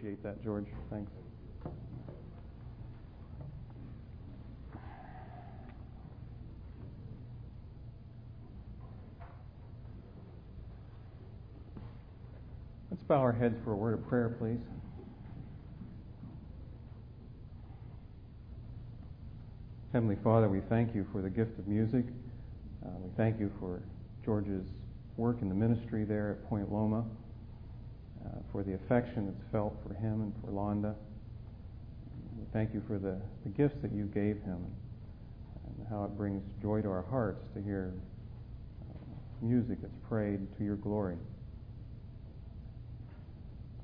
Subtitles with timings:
[0.00, 0.64] Appreciate that, George.
[0.88, 1.12] Thanks.
[12.90, 14.56] Let's bow our heads for a word of prayer, please.
[19.92, 22.06] Heavenly Father, we thank you for the gift of music.
[22.82, 23.82] Uh, we thank you for
[24.24, 24.64] George's
[25.18, 27.04] work in the ministry there at Point Loma,
[28.24, 30.94] uh, for the affection that's felt for him and for Londa.
[32.38, 34.66] We thank you for the, the gifts that you gave him
[35.66, 37.92] and how it brings joy to our hearts to hear
[38.82, 38.94] uh,
[39.40, 41.16] music that's prayed to your glory.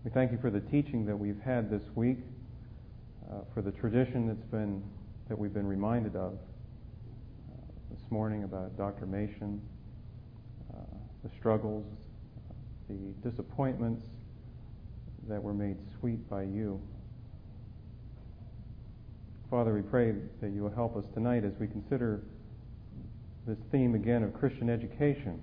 [0.05, 2.19] We thank you for the teaching that we've had this week,
[3.29, 4.83] uh, for the tradition that's been
[5.29, 7.57] that we've been reminded of uh,
[7.91, 9.07] this morning about Dr.
[9.07, 10.77] Uh,
[11.25, 11.85] the struggles,
[12.89, 14.05] the disappointments
[15.29, 16.81] that were made sweet by you.
[19.51, 22.23] Father, we pray that you will help us tonight as we consider
[23.47, 25.41] this theme again of Christian education.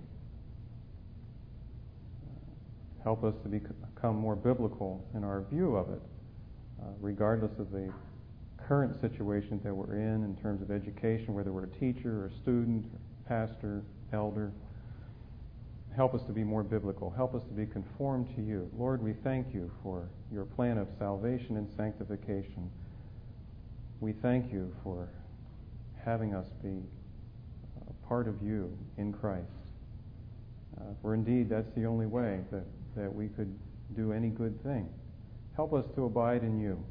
[3.03, 6.02] Help us to become more biblical in our view of it,
[6.81, 7.92] uh, regardless of the
[8.68, 12.42] current situation that we're in in terms of education, whether we're a teacher or a
[12.42, 14.52] student, or pastor, elder.
[15.96, 17.10] Help us to be more biblical.
[17.10, 18.70] Help us to be conformed to you.
[18.78, 22.70] Lord, we thank you for your plan of salvation and sanctification.
[24.00, 25.10] We thank you for
[26.04, 26.82] having us be
[27.88, 29.48] a part of you in Christ.
[30.78, 33.54] Uh, for indeed, that's the only way that, that we could
[33.96, 34.90] do any good thing.
[35.56, 36.84] Help us to abide in you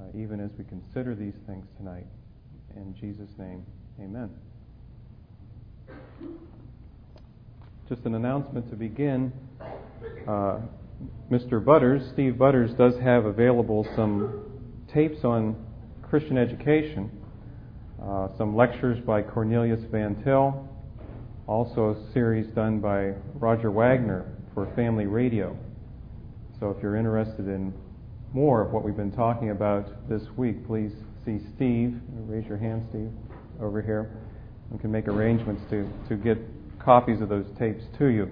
[0.00, 2.06] uh, even as we consider these things tonight.
[2.76, 3.64] In Jesus' name,
[4.00, 4.30] amen.
[7.90, 9.32] Just an announcement to begin.
[10.28, 10.60] Uh,
[11.28, 11.64] Mr.
[11.64, 14.44] Butters, Steve Butters, does have available some
[14.94, 15.56] tapes on
[16.00, 17.10] Christian education,
[18.00, 20.68] uh, some lectures by Cornelius Van Til,
[21.48, 25.58] also a series done by Roger Wagner for Family Radio.
[26.60, 27.74] So if you're interested in
[28.32, 30.92] more of what we've been talking about this week, please
[31.24, 32.00] see Steve.
[32.28, 33.10] Raise your hand, Steve,
[33.60, 34.12] over here.
[34.70, 36.38] We can make arrangements to, to get
[36.84, 38.30] copies of those tapes to you.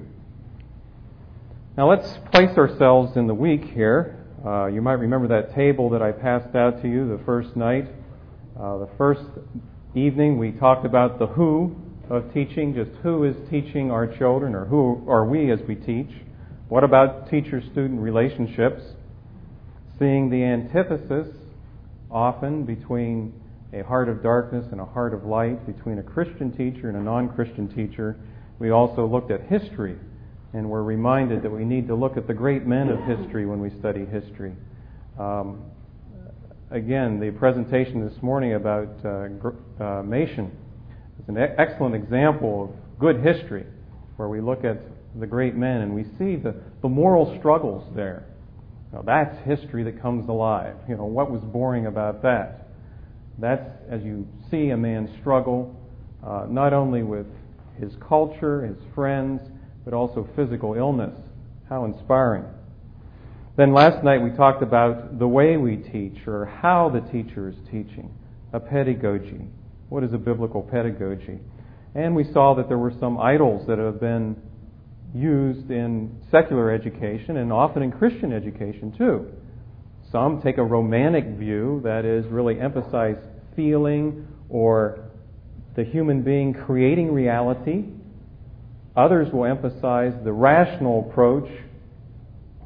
[1.76, 4.24] Now let's place ourselves in the week here.
[4.44, 7.88] Uh, you might remember that table that I passed out to you the first night.
[8.58, 9.24] Uh, the first
[9.94, 11.76] evening we talked about the who
[12.10, 16.10] of teaching, just who is teaching our children, or who are we as we teach.
[16.68, 18.82] What about teacher student relationships?
[19.98, 21.28] seeing the antithesis
[22.10, 23.32] often between
[23.72, 27.02] a heart of darkness and a heart of light, between a Christian teacher and a
[27.02, 28.16] non Christian teacher.
[28.58, 29.96] We also looked at history
[30.52, 33.60] and were reminded that we need to look at the great men of history when
[33.60, 34.54] we study history.
[35.18, 35.62] Um,
[36.70, 39.28] again, the presentation this morning about uh,
[39.82, 40.50] uh, Machen
[41.20, 43.66] is an excellent example of good history,
[44.16, 44.78] where we look at
[45.18, 48.28] the great men and we see the, the moral struggles there
[48.92, 50.74] now that's history that comes alive.
[50.88, 52.68] You know, what was boring about that?
[53.38, 55.76] That's as you see a man struggle,
[56.26, 57.26] uh, not only with
[57.78, 59.40] his culture, his friends,
[59.84, 61.18] but also physical illness.
[61.68, 62.44] How inspiring.
[63.56, 67.56] Then last night we talked about the way we teach or how the teacher is
[67.66, 68.10] teaching,
[68.52, 69.48] a pedagogy.
[69.88, 71.40] What is a biblical pedagogy?
[71.94, 74.36] And we saw that there were some idols that have been
[75.14, 79.26] used in secular education and often in Christian education too.
[80.12, 83.16] Some take a romantic view, that is, really emphasize
[83.56, 85.07] feeling or
[85.78, 87.84] the human being creating reality.
[88.96, 91.48] Others will emphasize the rational approach,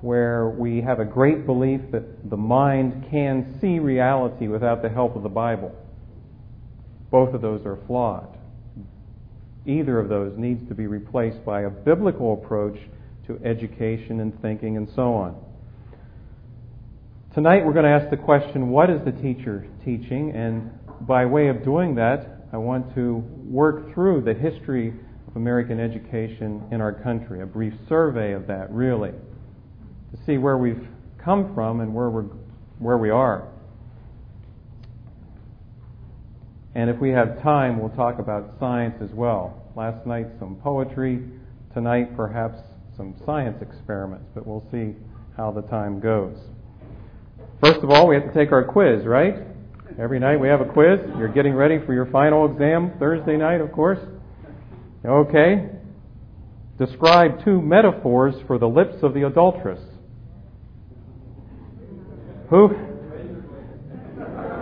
[0.00, 5.14] where we have a great belief that the mind can see reality without the help
[5.14, 5.76] of the Bible.
[7.10, 8.38] Both of those are flawed.
[9.66, 12.78] Either of those needs to be replaced by a biblical approach
[13.26, 15.36] to education and thinking and so on.
[17.34, 20.30] Tonight we're going to ask the question, what is the teacher teaching?
[20.34, 20.70] And
[21.06, 24.92] by way of doing that, I want to work through the history
[25.26, 30.58] of American education in our country, a brief survey of that really, to see where
[30.58, 30.86] we've
[31.22, 32.28] come from and where, we're,
[32.78, 33.48] where we are.
[36.74, 39.70] And if we have time, we'll talk about science as well.
[39.74, 41.22] Last night, some poetry.
[41.72, 42.58] Tonight, perhaps
[42.96, 44.94] some science experiments, but we'll see
[45.36, 46.36] how the time goes.
[47.62, 49.51] First of all, we have to take our quiz, right?
[49.98, 51.00] Every night we have a quiz.
[51.18, 53.98] You're getting ready for your final exam Thursday night, of course.
[55.04, 55.68] Okay.
[56.78, 59.80] Describe two metaphors for the lips of the adulteress.
[62.50, 62.70] Who?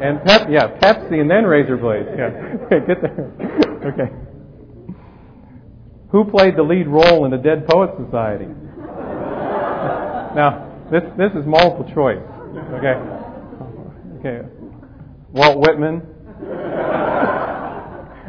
[0.03, 2.09] And Pep, yeah, Pepsi and then razor blades.
[2.17, 2.31] Yeah,
[2.87, 3.33] get there.
[3.85, 4.13] Okay.
[6.11, 8.47] Who played the lead role in the Dead Poets Society?
[10.31, 12.23] Now, this this is multiple choice.
[12.79, 12.95] Okay.
[14.21, 14.60] Okay.
[15.33, 16.03] Walt Whitman,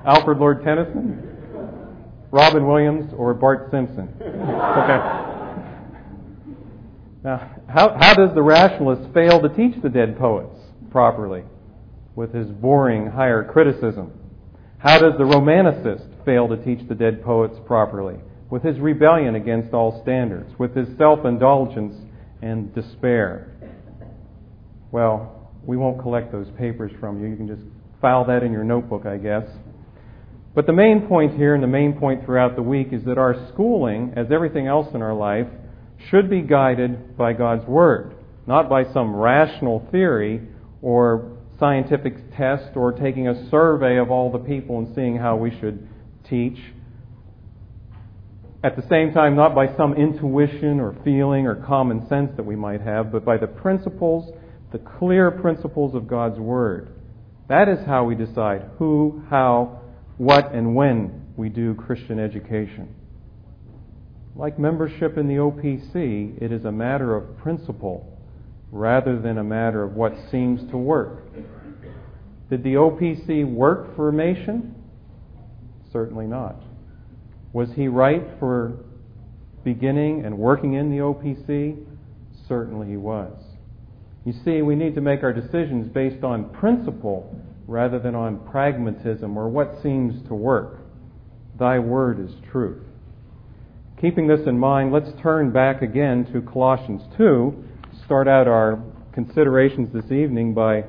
[0.05, 1.27] Alfred Lord Tennyson,
[2.31, 4.09] Robin Williams, or Bart Simpson.
[4.21, 5.21] Okay.
[7.23, 10.55] Now, how, how does the rationalist fail to teach the dead poets
[10.91, 11.43] properly
[12.15, 14.11] with his boring higher criticism?
[14.79, 18.17] How does the romanticist fail to teach the dead poets properly
[18.49, 21.95] with his rebellion against all standards, with his self indulgence
[22.41, 23.53] and despair?
[24.91, 27.29] Well, we won't collect those papers from you.
[27.29, 27.61] You can just
[28.01, 29.47] file that in your notebook, I guess.
[30.53, 33.35] But the main point here and the main point throughout the week is that our
[33.53, 35.47] schooling, as everything else in our life,
[36.09, 38.15] should be guided by God's Word,
[38.47, 40.41] not by some rational theory
[40.81, 45.51] or scientific test or taking a survey of all the people and seeing how we
[45.59, 45.87] should
[46.27, 46.57] teach.
[48.63, 52.55] At the same time, not by some intuition or feeling or common sense that we
[52.55, 54.33] might have, but by the principles,
[54.71, 56.89] the clear principles of God's Word.
[57.49, 59.81] That is how we decide who, how,
[60.17, 62.95] what, and when we do Christian education.
[64.35, 68.17] Like membership in the OPC, it is a matter of principle
[68.71, 71.23] rather than a matter of what seems to work.
[72.49, 74.75] Did the OPC work for Machen?
[75.91, 76.63] Certainly not.
[77.51, 78.77] Was he right for
[79.65, 81.85] beginning and working in the OPC?
[82.47, 83.33] Certainly he was.
[84.23, 87.35] You see, we need to make our decisions based on principle
[87.67, 90.79] rather than on pragmatism or what seems to work.
[91.57, 92.83] Thy word is truth.
[93.99, 97.63] Keeping this in mind, let's turn back again to Colossians 2,
[98.05, 98.83] start out our
[99.13, 100.83] considerations this evening by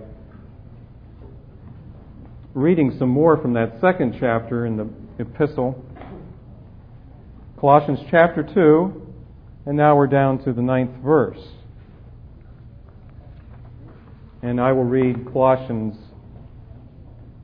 [2.55, 4.88] reading some more from that second chapter in the
[5.19, 5.82] epistle.
[7.58, 9.14] Colossians chapter 2,
[9.67, 11.40] and now we're down to the ninth verse.
[14.43, 15.97] And I will read Colossians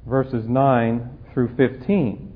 [0.05, 2.33] verses 9 through 15.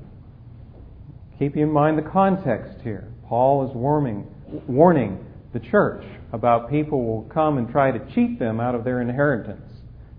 [1.38, 3.12] Keep in mind the context here.
[3.26, 4.26] Paul is warning,
[4.68, 8.84] warning the church about people who will come and try to cheat them out of
[8.84, 9.68] their inheritance,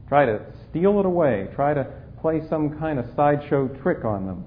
[0.09, 1.87] try to steal it away, try to
[2.21, 4.43] play some kind of sideshow trick on them,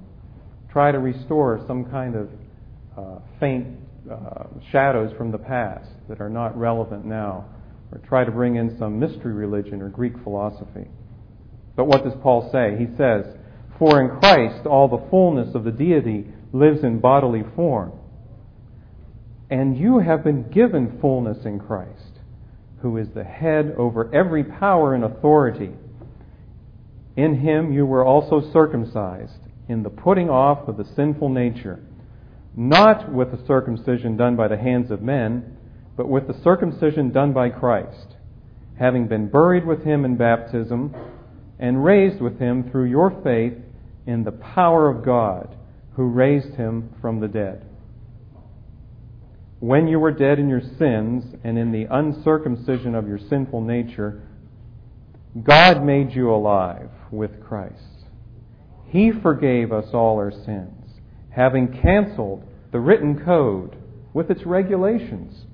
[0.71, 2.29] try to restore some kind of
[2.99, 3.67] uh, faint
[4.11, 7.47] uh, shadows from the past that are not relevant now,
[7.93, 10.89] or try to bring in some mystery religion or Greek philosophy.
[11.77, 12.77] But what does Paul say?
[12.79, 13.25] He says,
[13.79, 17.93] For in Christ all the fullness of the deity lives in bodily form.
[19.51, 22.21] And you have been given fullness in Christ,
[22.81, 25.71] who is the head over every power and authority.
[27.17, 29.39] In him you were also circumcised,
[29.69, 31.81] in the putting off of the sinful nature,
[32.57, 35.56] not with the circumcision done by the hands of men,
[35.97, 38.17] but with the circumcision done by Christ,
[38.79, 40.95] having been buried with him in baptism,
[41.59, 43.55] and raised with him through your faith
[44.07, 45.57] in the power of God,
[45.95, 47.65] who raised him from the dead.
[49.59, 54.23] When you were dead in your sins and in the uncircumcision of your sinful nature,
[55.43, 58.05] God made you alive with Christ.
[58.87, 61.01] He forgave us all our sins,
[61.31, 63.77] having canceled the written code
[64.13, 65.46] with its regulations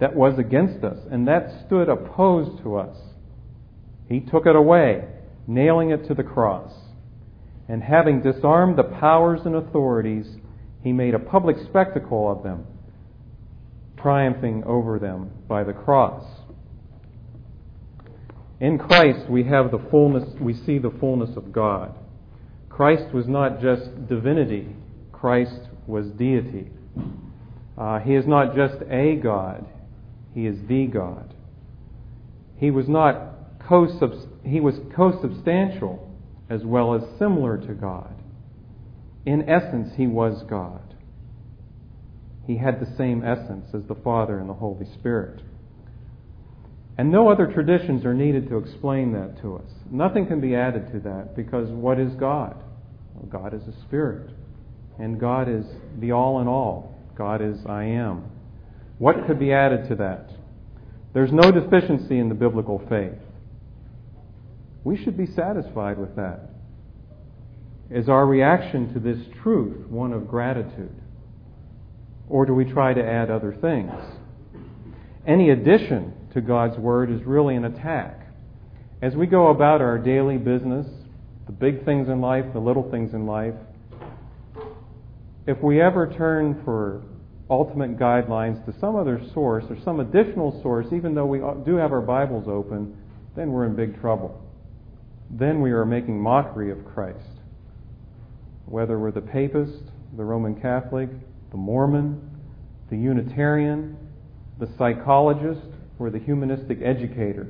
[0.00, 2.96] that was against us and that stood opposed to us.
[4.08, 5.04] He took it away,
[5.46, 6.72] nailing it to the cross.
[7.68, 10.26] And having disarmed the powers and authorities,
[10.82, 12.66] he made a public spectacle of them
[14.04, 16.22] triumphing over them by the cross.
[18.60, 21.94] In Christ, we have the fullness, we see the fullness of God.
[22.68, 24.68] Christ was not just divinity,
[25.10, 26.68] Christ was deity.
[27.78, 29.64] Uh, he is not just a God,
[30.34, 31.34] he is the God.
[32.56, 33.30] He was not
[34.44, 36.10] he was co-substantial
[36.50, 38.14] as well as similar to God.
[39.24, 40.94] In essence, he was God.
[42.46, 45.40] He had the same essence as the Father and the Holy Spirit.
[46.98, 49.70] And no other traditions are needed to explain that to us.
[49.90, 52.62] Nothing can be added to that because what is God?
[53.14, 54.30] Well, God is a spirit.
[54.98, 55.64] And God is
[55.98, 56.94] the all in all.
[57.16, 58.30] God is I am.
[58.98, 60.30] What could be added to that?
[61.12, 63.18] There's no deficiency in the biblical faith.
[64.82, 66.50] We should be satisfied with that.
[67.90, 70.94] Is our reaction to this truth one of gratitude?
[72.28, 73.92] Or do we try to add other things?
[75.26, 78.20] Any addition to God's Word is really an attack.
[79.02, 80.86] As we go about our daily business,
[81.46, 83.54] the big things in life, the little things in life,
[85.46, 87.02] if we ever turn for
[87.50, 91.92] ultimate guidelines to some other source or some additional source, even though we do have
[91.92, 92.96] our Bibles open,
[93.36, 94.40] then we're in big trouble.
[95.30, 97.18] Then we are making mockery of Christ.
[98.66, 99.82] Whether we're the papist,
[100.16, 101.10] the Roman Catholic,
[101.50, 102.20] the Mormon,
[102.90, 103.96] the Unitarian,
[104.58, 105.66] the psychologist,
[105.98, 107.46] or the humanistic educator.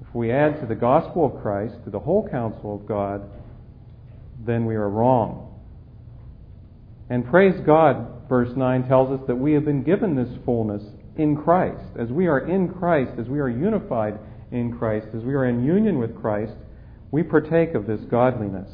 [0.00, 3.22] If we add to the gospel of Christ, to the whole counsel of God,
[4.44, 5.55] then we are wrong.
[7.08, 10.82] And praise God, verse 9 tells us that we have been given this fullness
[11.16, 11.96] in Christ.
[11.98, 14.18] As we are in Christ, as we are unified
[14.50, 16.54] in Christ, as we are in union with Christ,
[17.10, 18.70] we partake of this godliness.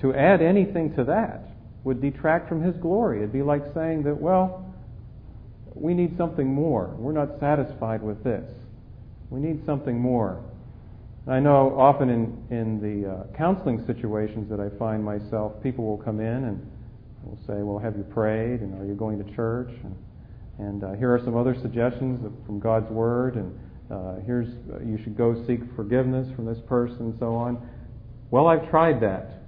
[0.00, 1.48] To add anything to that
[1.82, 3.18] would detract from His glory.
[3.18, 4.64] It'd be like saying that, well,
[5.74, 6.94] we need something more.
[6.98, 8.48] We're not satisfied with this.
[9.30, 10.42] We need something more.
[11.28, 15.98] I know often in, in the uh, counseling situations that I find myself, people will
[15.98, 16.70] come in and
[17.22, 18.60] will say, Well, have you prayed?
[18.60, 19.70] And are you going to church?
[19.84, 19.96] And,
[20.58, 23.34] and uh, here are some other suggestions from God's Word.
[23.36, 23.58] And
[23.90, 27.60] uh, here's, uh, you should go seek forgiveness from this person and so on.
[28.30, 29.42] Well, I've tried that.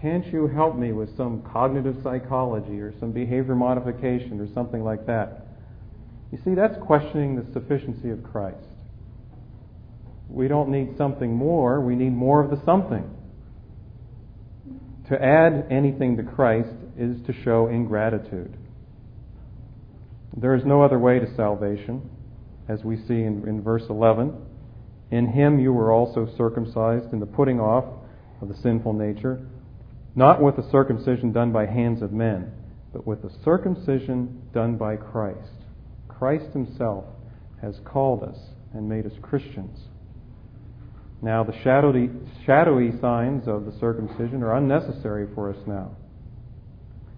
[0.00, 5.06] Can't you help me with some cognitive psychology or some behavior modification or something like
[5.06, 5.46] that?
[6.30, 8.69] You see, that's questioning the sufficiency of Christ.
[10.30, 13.08] We don't need something more, we need more of the something.
[15.08, 18.56] To add anything to Christ is to show ingratitude.
[20.36, 22.08] There is no other way to salvation,
[22.68, 24.32] as we see in, in verse 11.
[25.10, 27.84] In him you were also circumcised in the putting off
[28.40, 29.40] of the sinful nature
[30.14, 32.52] not with the circumcision done by hands of men,
[32.92, 35.64] but with the circumcision done by Christ.
[36.08, 37.04] Christ Himself
[37.62, 38.38] has called us
[38.74, 39.78] and made us Christians.
[41.22, 42.10] Now, the shadowy,
[42.46, 45.96] shadowy signs of the circumcision are unnecessary for us now.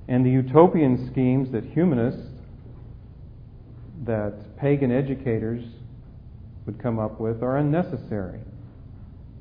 [0.08, 2.28] And the utopian schemes that humanists,
[4.04, 5.62] that pagan educators
[6.66, 8.40] would come up with are unnecessary.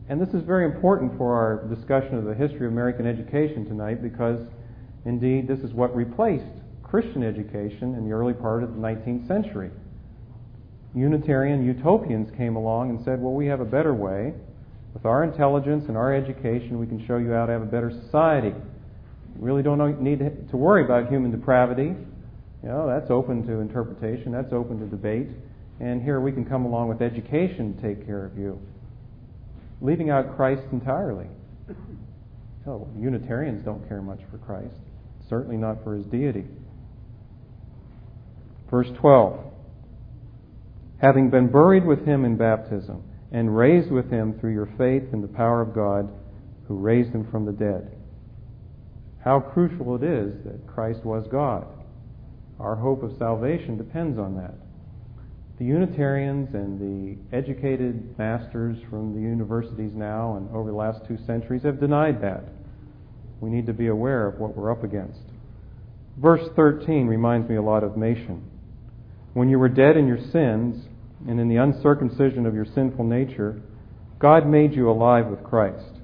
[0.09, 4.03] And this is very important for our discussion of the history of American education tonight
[4.03, 4.39] because,
[5.05, 6.45] indeed, this is what replaced
[6.83, 9.71] Christian education in the early part of the 19th century.
[10.93, 14.33] Unitarian utopians came along and said, well, we have a better way.
[14.93, 17.91] With our intelligence and our education, we can show you how to have a better
[18.05, 18.49] society.
[18.49, 21.95] You really don't need to worry about human depravity.
[22.63, 25.29] You know, that's open to interpretation, that's open to debate.
[25.79, 28.59] And here we can come along with education to take care of you
[29.81, 31.25] leaving out Christ entirely.
[32.67, 34.75] Oh, Unitarians don't care much for Christ,
[35.27, 36.45] certainly not for his deity.
[38.69, 39.39] Verse 12
[41.01, 45.21] Having been buried with him in baptism, and raised with him through your faith in
[45.21, 46.09] the power of God
[46.67, 47.91] who raised him from the dead.
[49.23, 51.65] How crucial it is that Christ was God.
[52.59, 54.55] Our hope of salvation depends on that.
[55.59, 61.17] The Unitarians and the educated masters from the universities now and over the last two
[61.25, 62.43] centuries have denied that.
[63.41, 65.19] We need to be aware of what we're up against.
[66.17, 68.43] Verse 13 reminds me a lot of Machen.
[69.33, 70.85] When you were dead in your sins
[71.27, 73.61] and in the uncircumcision of your sinful nature,
[74.19, 75.99] God made you alive with Christ.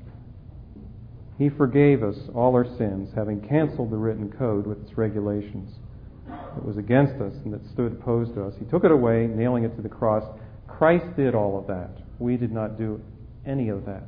[1.37, 5.75] He forgave us all our sins, having canceled the written code with its regulations
[6.27, 8.53] that was against us and that stood opposed to us.
[8.59, 10.23] He took it away, nailing it to the cross.
[10.67, 11.91] Christ did all of that.
[12.19, 13.01] We did not do
[13.45, 14.03] any of that.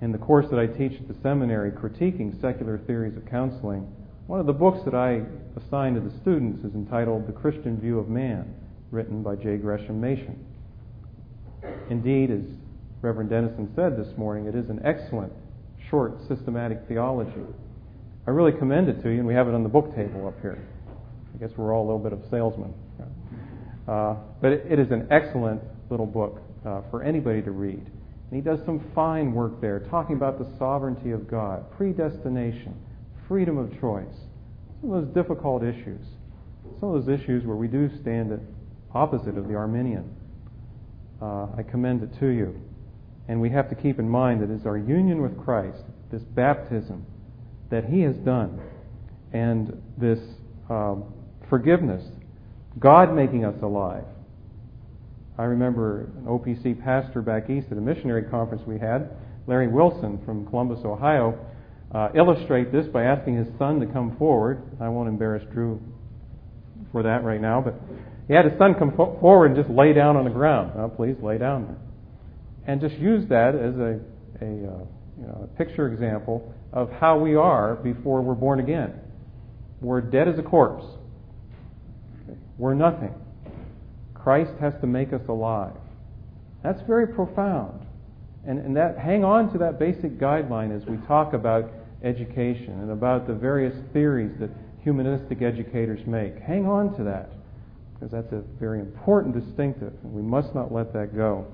[0.00, 3.86] In the course that I teach at the seminary, critiquing secular theories of counseling,
[4.26, 5.22] one of the books that I
[5.56, 8.52] assign to the students is entitled The Christian View of Man,
[8.92, 9.56] written by J.
[9.56, 10.46] Gresham Machen.
[11.90, 12.44] Indeed, as
[13.00, 15.32] Reverend Dennison said this morning, it is an excellent,
[15.90, 17.42] short, systematic theology
[18.24, 20.40] I really commend it to you, and we have it on the book table up
[20.40, 20.58] here.
[21.34, 22.72] I guess we're all a little bit of salesmen.
[23.88, 27.84] Uh, but it, it is an excellent little book uh, for anybody to read.
[27.84, 32.76] And he does some fine work there, talking about the sovereignty of God, predestination,
[33.26, 34.14] freedom of choice,
[34.80, 36.06] some of those difficult issues,
[36.78, 38.38] some of those issues where we do stand at
[38.94, 40.14] opposite of the Arminian.
[41.20, 42.60] Uh, I commend it to you.
[43.28, 47.06] And we have to keep in mind that it's our union with Christ, this baptism,
[47.70, 48.60] that He has done
[49.32, 50.18] and this
[50.68, 51.04] um,
[51.48, 52.04] forgiveness,
[52.78, 54.04] God making us alive.
[55.38, 59.10] I remember an OPC pastor back east at a missionary conference we had,
[59.46, 61.38] Larry Wilson from Columbus, Ohio,
[61.94, 64.62] uh, illustrate this by asking his son to come forward.
[64.80, 65.80] I won't embarrass Drew
[66.90, 67.74] for that right now, but
[68.32, 70.72] he had his son come forward and just lay down on the ground.
[70.74, 71.76] Now, please lay down there.
[72.66, 74.00] And just use that as a,
[74.40, 74.84] a, uh,
[75.20, 78.94] you know, a picture example of how we are before we're born again.
[79.82, 80.86] We're dead as a corpse.
[82.56, 83.12] We're nothing.
[84.14, 85.74] Christ has to make us alive.
[86.64, 87.84] That's very profound.
[88.46, 91.70] And, and that hang on to that basic guideline as we talk about
[92.02, 94.48] education and about the various theories that
[94.82, 96.38] humanistic educators make.
[96.38, 97.28] Hang on to that
[98.02, 101.46] because that's a very important distinctive, and we must not let that go.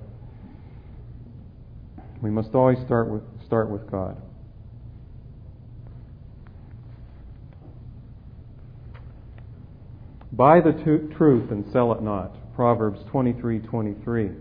[2.22, 4.16] We must always start with, start with God.
[10.32, 12.32] Buy the t- truth and sell it not.
[12.54, 14.34] Proverbs 23:23.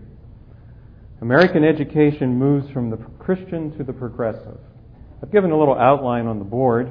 [1.20, 4.58] American education moves from the Christian to the progressive.
[5.22, 6.90] I've given a little outline on the board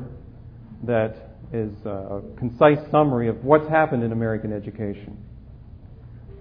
[0.83, 5.17] that is a concise summary of what's happened in American education.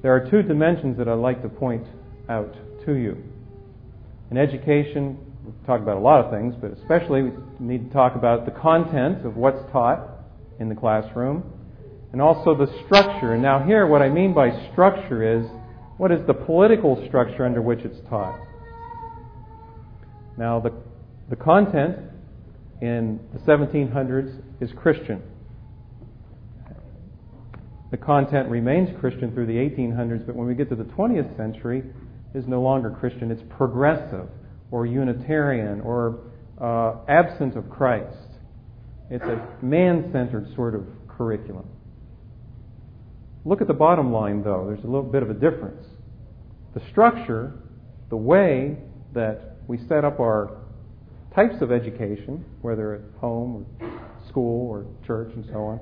[0.02, 1.86] There are two dimensions that I'd like to point
[2.28, 3.22] out to you.
[4.30, 8.16] In education, we talk about a lot of things, but especially we need to talk
[8.16, 10.08] about the content of what's taught
[10.58, 11.44] in the classroom
[12.12, 13.34] and also the structure.
[13.34, 15.46] And now, here, what I mean by structure is
[15.98, 18.38] what is the political structure under which it's taught?
[20.36, 20.72] Now, the,
[21.30, 21.98] the content
[22.80, 25.22] in the 1700s is Christian.
[27.90, 31.84] The content remains Christian through the 1800s, but when we get to the 20th century,
[32.34, 33.30] is no longer Christian.
[33.30, 34.28] It's progressive
[34.70, 36.20] or Unitarian or
[36.60, 38.16] uh, absent of Christ.
[39.10, 41.66] It's a man centered sort of curriculum.
[43.44, 44.64] Look at the bottom line, though.
[44.66, 45.86] There's a little bit of a difference.
[46.74, 47.54] The structure,
[48.10, 48.76] the way
[49.14, 50.65] that we set up our
[51.36, 53.90] types of education, whether at home or
[54.26, 55.80] school or church and so on,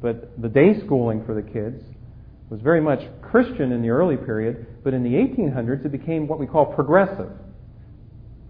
[0.00, 1.82] but the day schooling for the kids
[2.48, 6.38] was very much Christian in the early period, but in the 1800s it became what
[6.38, 7.30] we call progressive.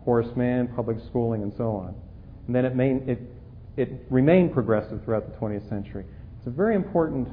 [0.04, 1.94] Horace Mann, public schooling, and so on.
[2.46, 3.20] And then it, main, it,
[3.76, 6.04] it remained progressive throughout the 20th century.
[6.38, 7.28] It's a very important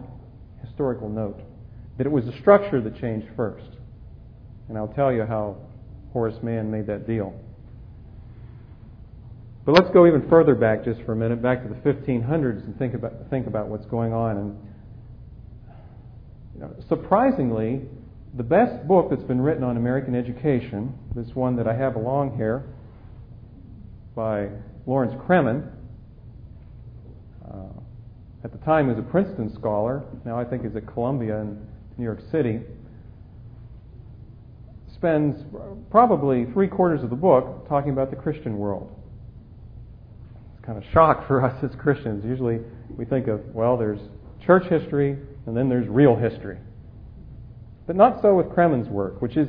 [0.64, 1.42] historical note
[1.98, 3.66] that it was the structure that changed first.
[4.70, 5.58] And I'll tell you how
[6.14, 7.34] Horace Mann made that deal.
[9.66, 12.78] But let's go even further back just for a minute, back to the 1500s, and
[12.78, 14.38] think about, think about what's going on.
[14.38, 14.58] And
[16.56, 17.82] you know, surprisingly,
[18.36, 22.38] the best book that's been written on American education, this one that I have along
[22.38, 22.64] here
[24.16, 24.50] by
[24.86, 25.70] Lawrence Cremin,
[27.46, 27.80] uh,
[28.44, 31.68] at the time was a Princeton scholar, now I think is at Columbia in
[31.98, 32.62] New York City,
[34.94, 35.44] spends
[35.90, 38.99] probably three quarters of the book talking about the Christian world.
[40.70, 42.24] Kind of shock for us as Christians.
[42.24, 42.60] Usually
[42.96, 43.98] we think of, well, there's
[44.46, 46.60] church history and then there's real history.
[47.88, 49.48] But not so with Cremin's work, which is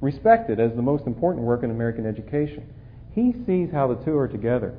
[0.00, 2.66] respected as the most important work in American education.
[3.14, 4.74] He sees how the two are together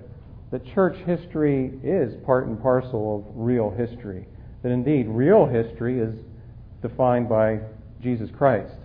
[0.51, 4.27] that church history is part and parcel of real history.
[4.63, 6.13] That indeed, real history is
[6.81, 7.61] defined by
[8.03, 8.75] Jesus Christ.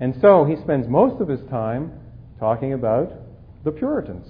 [0.00, 1.92] And so he spends most of his time
[2.40, 3.12] talking about
[3.62, 4.26] the Puritans.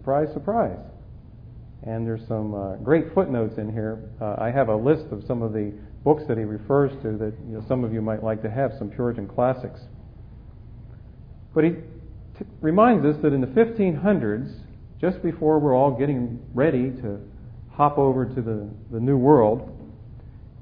[0.00, 0.78] Surprise, surprise.
[1.82, 3.98] And there's some uh, great footnotes in here.
[4.18, 7.34] Uh, I have a list of some of the books that he refers to that
[7.46, 9.78] you know, some of you might like to have, some Puritan classics.
[11.54, 14.50] But he t- reminds us that in the 1500s,
[15.02, 17.20] just before we're all getting ready to
[17.70, 19.70] hop over to the, the new world,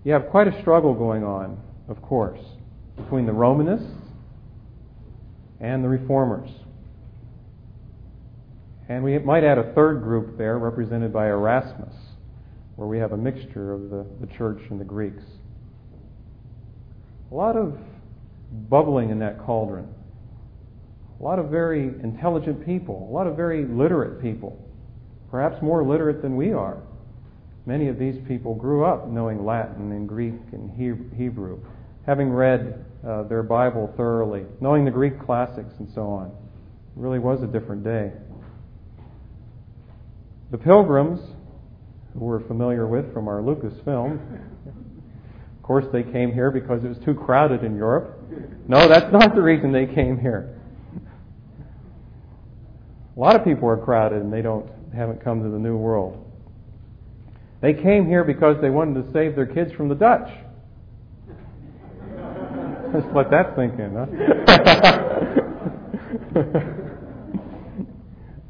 [0.02, 2.40] you have quite a struggle going on, of course,
[2.96, 3.86] between the Romanists
[5.60, 6.50] and the Reformers.
[8.88, 11.94] And we might add a third group there, represented by Erasmus,
[12.76, 15.22] where we have a mixture of the, the church and the Greeks.
[17.30, 17.76] A lot of
[18.70, 19.88] bubbling in that cauldron
[21.18, 24.56] a lot of very intelligent people, a lot of very literate people,
[25.30, 26.78] perhaps more literate than we are.
[27.66, 30.70] Many of these people grew up knowing Latin and Greek and
[31.16, 31.58] Hebrew,
[32.06, 36.28] having read uh, their Bible thoroughly, knowing the Greek classics and so on.
[36.28, 36.32] It
[36.94, 38.12] really was a different day.
[40.50, 41.20] The pilgrims,
[42.14, 44.18] who we're familiar with from our Lucas film,
[44.66, 48.18] of course, they came here because it was too crowded in Europe.
[48.66, 50.58] No, that's not the reason they came here.
[53.14, 56.24] A lot of people are crowded and they don't haven't come to the new world.
[57.60, 60.28] They came here because they wanted to save their kids from the Dutch.
[62.92, 63.94] Just let that sink in,
[66.34, 66.84] huh?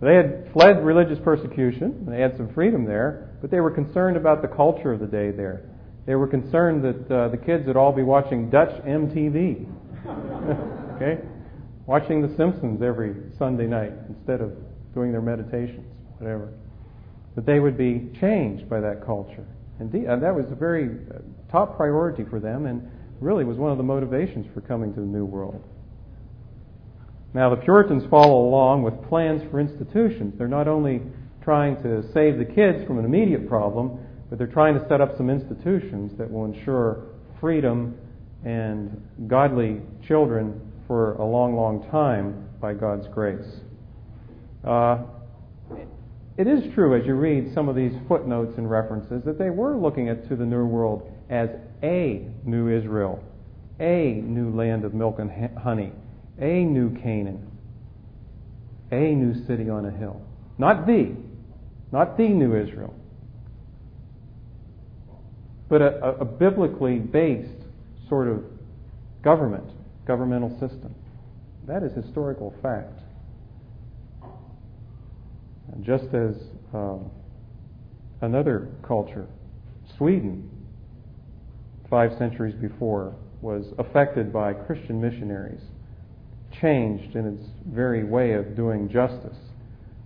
[0.01, 2.07] they had fled religious persecution.
[2.09, 5.33] They had some freedom there, but they were concerned about the culture of the day
[5.33, 5.63] there.
[6.07, 9.67] They were concerned that uh, the kids would all be watching Dutch MTV.
[10.97, 11.19] okay?
[11.87, 14.53] Watching The Simpsons every Sunday night instead of
[14.95, 15.87] doing their meditations,
[16.19, 16.53] whatever.
[17.35, 19.45] That they would be changed by that culture.
[19.81, 21.19] Indeed, uh, that was a very uh,
[21.51, 22.89] top priority for them and
[23.21, 25.63] really was one of the motivations for coming to the New World.
[27.35, 30.35] Now, the Puritans follow along with plans for institutions.
[30.39, 31.03] They're not only
[31.43, 35.17] trying to save the kids from an immediate problem, but they're trying to set up
[35.17, 37.07] some institutions that will ensure
[37.41, 37.97] freedom
[38.45, 43.61] and godly children for a long, long time by God's grace.
[44.65, 45.03] Uh,
[46.37, 49.77] it is true, as you read some of these footnotes and references, that they were
[49.77, 51.49] looking at to the New World as
[51.83, 53.23] a new Israel,
[53.81, 55.93] a new land of milk and honey,
[56.41, 57.51] a new Canaan,
[58.91, 60.21] a new city on a hill.
[60.57, 61.15] Not the,
[61.93, 62.95] not the new Israel,
[65.69, 67.65] but a, a, biblically based
[68.09, 68.43] sort of
[69.23, 69.71] government,
[70.07, 70.95] governmental system.
[71.67, 72.99] That is historical fact.
[75.73, 76.35] And just as
[76.73, 77.11] um,
[78.23, 79.27] another culture,
[79.97, 80.51] Sweden,
[81.91, 85.61] five centuries before, was affected by Christian missionaries,
[86.61, 89.37] changed in its very way of doing justice,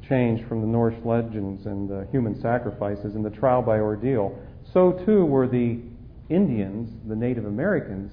[0.09, 4.39] changed from the Norse legends and the human sacrifices and the trial by ordeal,
[4.73, 5.81] so too were the
[6.29, 8.13] Indians, the Native Americans,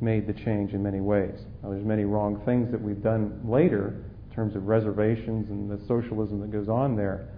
[0.00, 1.38] made the change in many ways.
[1.62, 5.84] Now, there's many wrong things that we've done later in terms of reservations and the
[5.86, 7.28] socialism that goes on there.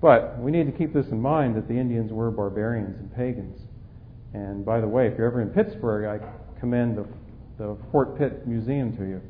[0.00, 3.60] But we need to keep this in mind that the Indians were barbarians and pagans.
[4.34, 7.06] And by the way, if you're ever in Pittsburgh, I commend the,
[7.58, 9.20] the Fort Pitt Museum to you,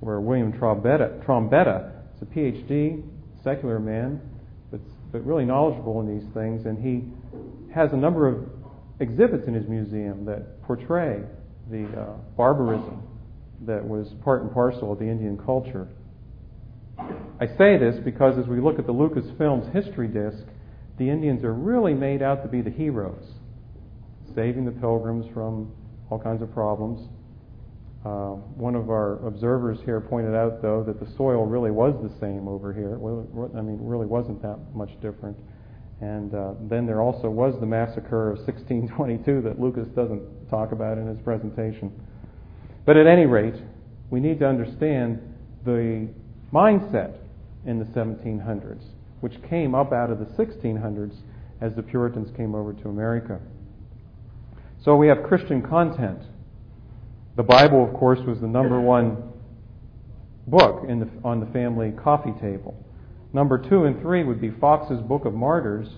[0.00, 3.02] where William Trombetta, Trombetta is a PhD,
[3.42, 4.20] secular man,
[4.70, 4.80] but,
[5.12, 7.04] but really knowledgeable in these things, and he
[7.74, 8.48] has a number of
[9.00, 11.20] exhibits in his museum that portray
[11.70, 13.02] the uh, barbarism
[13.66, 15.88] that was part and parcel of the Indian culture.
[16.98, 20.44] I say this because as we look at the Lucasfilms history disc,
[20.98, 23.24] the Indians are really made out to be the heroes,
[24.34, 25.72] saving the pilgrims from
[26.10, 27.08] all kinds of problems.
[28.04, 32.12] Uh, one of our observers here pointed out, though, that the soil really was the
[32.20, 32.96] same over here.
[33.56, 35.38] I mean, really wasn't that much different.
[36.00, 40.98] And uh, then there also was the massacre of 1622 that Lucas doesn't talk about
[40.98, 41.90] in his presentation.
[42.84, 43.54] But at any rate,
[44.10, 45.20] we need to understand
[45.64, 46.08] the
[46.52, 47.16] mindset
[47.64, 48.84] in the 1700s,
[49.20, 51.16] which came up out of the 1600s
[51.62, 53.40] as the Puritans came over to America.
[54.84, 56.20] So we have Christian content.
[57.36, 59.16] The Bible, of course, was the number one
[60.46, 62.76] book the, on the family coffee table.
[63.32, 65.88] Number two and three would be Foxe's Book of Martyrs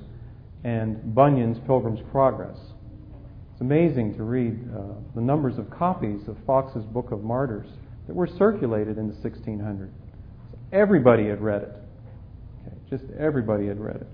[0.65, 2.57] and Bunyan's Pilgrim's Progress.
[3.53, 7.69] It's amazing to read uh, the numbers of copies of Foxe's Book of Martyrs
[8.07, 9.91] that were circulated in the 1600s.
[10.73, 11.77] Everybody had read it.
[12.67, 14.09] Okay, just everybody had read it.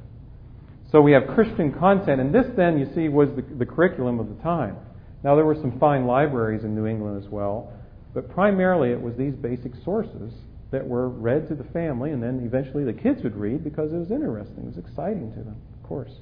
[0.90, 4.28] So we have Christian content, and this then, you see, was the, the curriculum of
[4.28, 4.76] the time.
[5.24, 7.72] Now, there were some fine libraries in New England as well,
[8.14, 10.32] but primarily it was these basic sources
[10.72, 13.96] that were read to the family, and then eventually the kids would read because it
[13.96, 14.64] was interesting.
[14.64, 16.12] It was exciting to them, of course.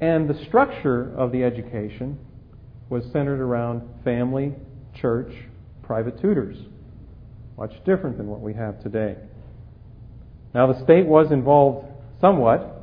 [0.00, 2.18] And the structure of the education
[2.88, 4.54] was centered around family,
[4.94, 5.32] church,
[5.82, 6.56] private tutors.
[7.56, 9.16] Much different than what we have today.
[10.54, 11.86] Now, the state was involved
[12.20, 12.79] somewhat.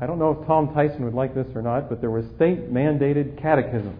[0.00, 2.72] I don't know if Tom Tyson would like this or not, but there was state
[2.72, 3.98] mandated catechism.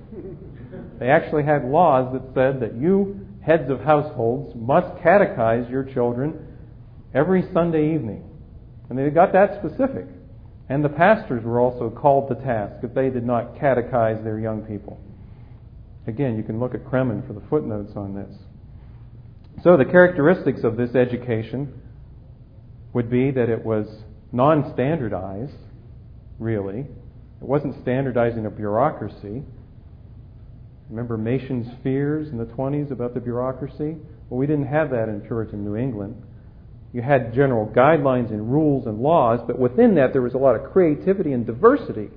[1.01, 6.47] They actually had laws that said that you heads of households must catechize your children
[7.15, 8.25] every Sunday evening.
[8.89, 10.07] And they got that specific.
[10.69, 14.63] And the pastors were also called to task if they did not catechize their young
[14.63, 14.99] people.
[16.07, 18.37] Again, you can look at Cremin for the footnotes on this.
[19.63, 21.81] So the characteristics of this education
[22.93, 23.87] would be that it was
[24.31, 25.57] non standardized,
[26.39, 26.81] really.
[26.81, 29.43] It wasn't standardizing a bureaucracy.
[30.91, 33.97] Remember Machen's fears in the 20s about the bureaucracy?
[34.29, 36.23] Well, we didn't have that in Puritan New England.
[36.93, 40.57] You had general guidelines and rules and laws, but within that there was a lot
[40.57, 42.09] of creativity and diversity.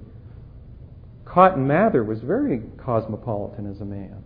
[1.26, 4.24] Cotton Mather was very cosmopolitan as a man.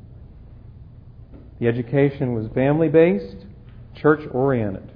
[1.60, 3.46] The education was family based,
[3.96, 4.92] church oriented.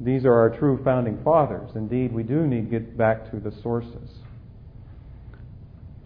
[0.00, 1.70] These are our true founding fathers.
[1.74, 4.10] Indeed, we do need to get back to the sources.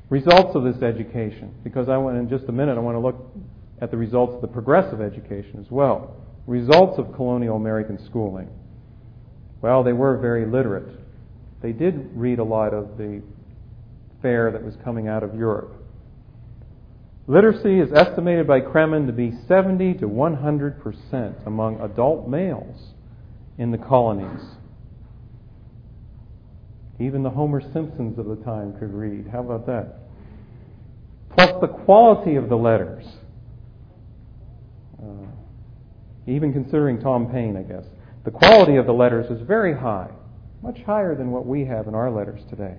[0.09, 3.17] Results of this education, because I want in just a minute I want to look
[3.81, 6.17] at the results of the progressive education as well.
[6.47, 8.49] Results of colonial American schooling.
[9.61, 10.89] Well, they were very literate.
[11.61, 13.23] They did read a lot of the
[14.21, 15.77] fare that was coming out of Europe.
[17.27, 22.92] Literacy is estimated by Cremin to be 70 to 100 percent among adult males
[23.63, 24.41] in the colonies.
[26.99, 29.29] Even the Homer Simpsons of the time could read.
[29.31, 30.01] How about that?
[31.31, 33.07] Plus the quality of the letters.
[35.01, 35.27] Uh,
[36.27, 37.85] even considering Tom Paine, I guess.
[38.25, 40.11] The quality of the letters is very high,
[40.63, 42.77] much higher than what we have in our letters today.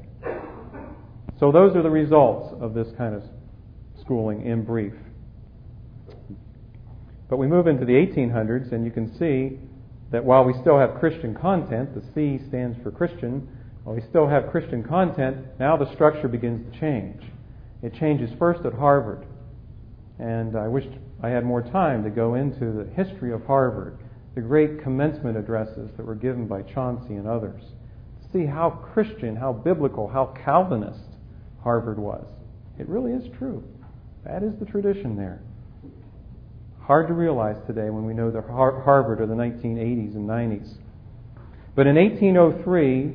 [1.39, 3.23] So those are the results of this kind of
[4.01, 4.93] schooling in brief.
[7.29, 9.59] But we move into the 1800s, and you can see
[10.13, 13.47] that while we still have Christian content, the C stands for Christian,
[13.83, 17.19] while we still have Christian content, now the structure begins to change.
[17.81, 19.25] It changes first at Harvard.
[20.19, 20.85] And I wish
[21.23, 23.97] I had more time to go into the history of Harvard,
[24.35, 27.63] the great commencement addresses that were given by Chauncy and others.
[28.21, 31.17] To see how Christian, how biblical, how Calvinist
[31.63, 32.27] Harvard was.
[32.77, 33.63] It really is true.
[34.25, 35.41] That is the tradition there.
[36.85, 40.73] Hard to realize today when we know the Harvard of the 1980s and 90s.
[41.75, 43.13] But in 1803,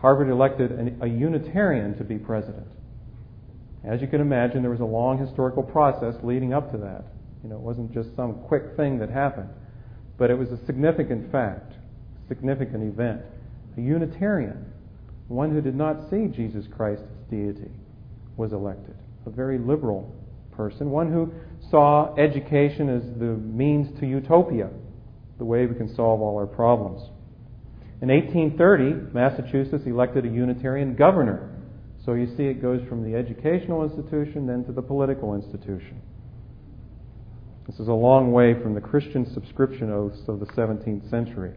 [0.00, 2.68] Harvard elected a Unitarian to be president.
[3.84, 7.04] As you can imagine, there was a long historical process leading up to that.
[7.42, 9.50] You know, it wasn't just some quick thing that happened,
[10.18, 11.72] but it was a significant fact,
[12.28, 13.22] significant event.
[13.76, 14.72] A Unitarian,
[15.26, 17.72] one who did not see Jesus Christ as deity,
[18.36, 18.94] was elected.
[19.26, 20.14] A very liberal
[20.52, 21.32] person, one who
[21.70, 24.70] saw education as the means to utopia,
[25.38, 27.02] the way we can solve all our problems.
[28.00, 31.50] In 1830, Massachusetts elected a Unitarian governor.
[32.04, 36.02] So you see, it goes from the educational institution then to the political institution.
[37.66, 41.52] This is a long way from the Christian subscription oaths of the 17th century.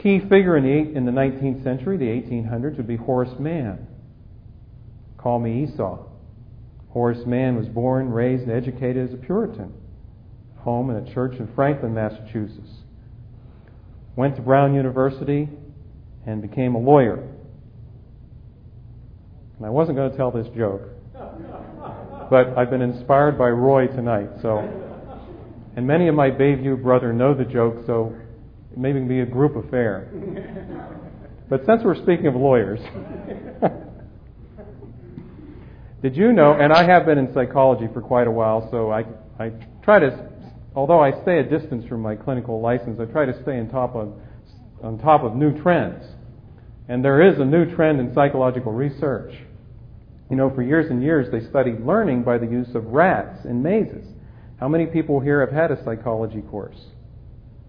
[0.00, 3.88] Key figure in the, in the 19th century, the 1800s, would be Horace Mann.
[5.18, 6.06] Call me Esau.
[6.94, 9.74] Horace Mann was born, raised, and educated as a Puritan,
[10.58, 12.70] home in a church in Franklin, Massachusetts.
[14.14, 15.48] Went to Brown University
[16.24, 17.16] and became a lawyer.
[19.56, 20.82] And I wasn't going to tell this joke,
[22.30, 24.58] but I've been inspired by Roy tonight, so.
[25.76, 28.14] And many of my Bayview brethren know the joke, so
[28.70, 30.08] it may be a group affair.
[31.50, 32.78] But since we're speaking of lawyers,
[36.04, 39.04] did you know, and I have been in psychology for quite a while, so I,
[39.40, 39.50] I
[39.82, 40.30] try to
[40.74, 43.94] although I stay a distance from my clinical license, I try to stay on top
[43.94, 44.12] of,
[44.82, 46.04] on top of new trends.
[46.88, 49.34] And there is a new trend in psychological research.
[50.30, 53.62] You know, for years and years, they studied learning by the use of rats in
[53.62, 54.06] mazes.
[54.58, 56.78] How many people here have had a psychology course?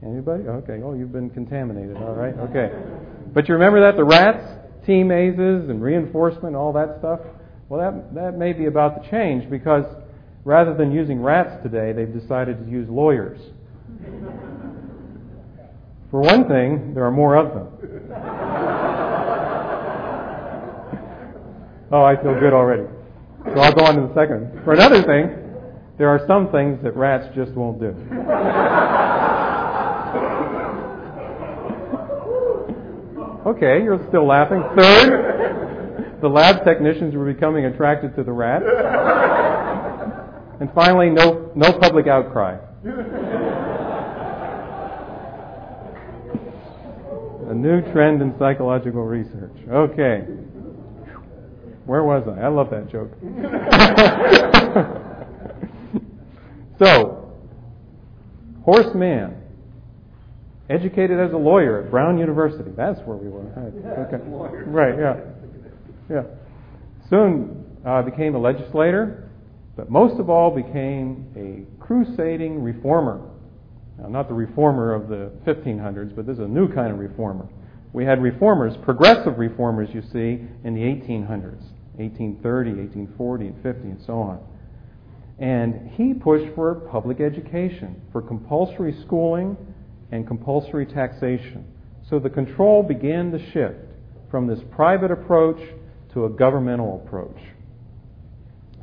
[0.03, 0.43] Anybody?
[0.43, 0.81] Okay.
[0.83, 1.97] Oh, you've been contaminated.
[1.97, 2.37] All right.
[2.49, 2.71] Okay.
[3.33, 4.45] But you remember that the rats,
[4.85, 7.19] T mazes, and reinforcement, all that stuff.
[7.69, 9.86] Well, that that may be about to change because
[10.45, 13.39] Rather than using rats today, they've decided to use lawyers.
[16.12, 17.67] For one thing, there are more of them.
[21.91, 22.84] oh, I feel good already.
[23.43, 24.63] So I'll go on to the second.
[24.63, 25.36] For another thing,
[25.97, 27.88] there are some things that rats just won't do.
[33.47, 34.63] Okay, you're still laughing.
[34.75, 35.24] Third,
[36.21, 38.65] the lab technicians were becoming attracted to the rats.
[40.60, 42.58] And finally, no, no public outcry.
[47.49, 49.51] A new trend in psychological research.
[49.69, 50.21] Okay.
[51.86, 52.41] Where was I?
[52.45, 53.12] I love that joke.
[56.80, 57.32] so,
[58.63, 59.36] Horace Mann,
[60.69, 62.71] educated as a lawyer at Brown University.
[62.75, 63.41] That's where we were.
[64.08, 64.17] Okay.
[64.65, 65.19] Right, yeah.
[66.09, 66.23] Yeah.
[67.09, 69.29] Soon uh, became a legislator,
[69.75, 73.21] but most of all became a crusading reformer.
[73.97, 77.47] Now, not the reformer of the 1500s, but this is a new kind of reformer.
[77.93, 81.63] We had reformers, progressive reformers, you see, in the 1800s
[81.97, 84.39] 1830, 1840, and 50, and so on.
[85.39, 89.57] And he pushed for public education, for compulsory schooling
[90.11, 91.65] and compulsory taxation.
[92.09, 93.79] So the control began to shift
[94.29, 95.59] from this private approach
[96.15, 97.38] to a governmental approach.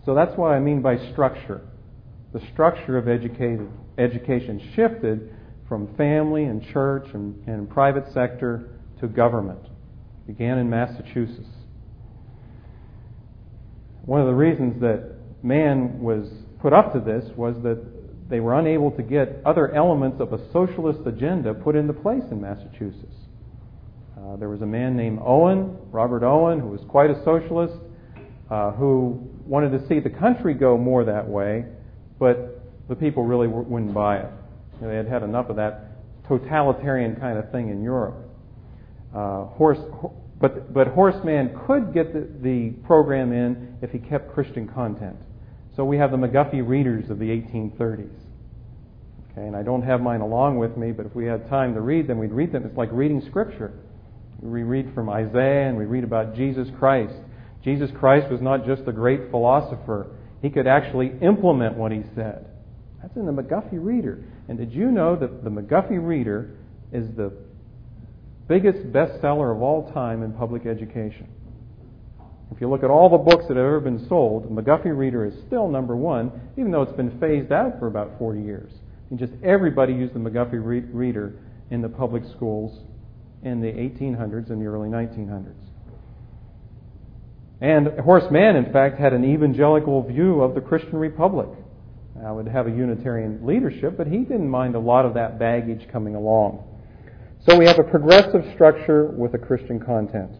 [0.05, 1.62] So that's what I mean by structure.
[2.33, 3.68] The structure of educated,
[3.99, 5.35] education shifted
[5.66, 8.68] from family and church and, and private sector
[9.01, 9.61] to government.
[10.27, 11.49] began in Massachusetts.
[14.05, 16.29] One of the reasons that Mann was
[16.61, 17.83] put up to this was that
[18.29, 22.42] they were unable to get other elements of a socialist agenda put into place in
[22.42, 23.21] Massachusetts.
[24.22, 27.74] Uh, there was a man named Owen, Robert Owen, who was quite a socialist,
[28.50, 31.64] uh, who wanted to see the country go more that way,
[32.20, 34.30] but the people really w- wouldn't buy it.
[34.76, 35.92] You know, they had had enough of that
[36.28, 38.14] totalitarian kind of thing in Europe.
[39.12, 39.78] Uh, horse,
[40.40, 45.16] but, but Horace Mann could get the, the program in if he kept Christian content.
[45.74, 48.08] So we have the McGuffey readers of the 1830s.
[49.32, 51.80] Okay, and I don't have mine along with me, but if we had time to
[51.80, 52.64] read them, we'd read them.
[52.64, 53.72] It's like reading Scripture.
[54.42, 57.14] We read from Isaiah and we read about Jesus Christ.
[57.64, 60.09] Jesus Christ was not just a great philosopher,
[60.42, 62.46] he could actually implement what he said.
[63.00, 64.24] That's in the McGuffey Reader.
[64.48, 66.57] And did you know that the McGuffey Reader
[66.92, 67.33] is the
[68.48, 71.28] biggest bestseller of all time in public education?
[72.55, 75.24] If you look at all the books that have ever been sold, the McGuffey Reader
[75.24, 78.72] is still number one, even though it's been phased out for about 40 years.
[79.11, 81.35] And just everybody used the McGuffey re- Reader
[81.70, 82.81] in the public schools
[83.42, 85.55] in the 1800s and the early 1900s.
[87.61, 91.48] And Horace Mann, in fact, had an evangelical view of the Christian Republic.
[92.24, 95.88] I would have a Unitarian leadership, but he didn't mind a lot of that baggage
[95.90, 96.64] coming along.
[97.48, 100.31] So we have a progressive structure with a Christian content.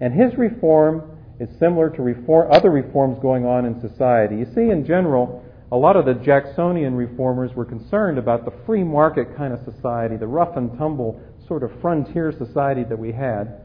[0.00, 4.36] And his reform is similar to reform, other reforms going on in society.
[4.36, 8.84] You see, in general, a lot of the Jacksonian reformers were concerned about the free
[8.84, 13.62] market kind of society, the rough and tumble sort of frontier society that we had.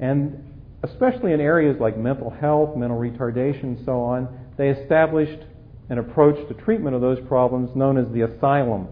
[0.00, 5.46] And especially in areas like mental health, mental retardation, and so on, they established
[5.90, 8.88] an approach to treatment of those problems known as the asylum.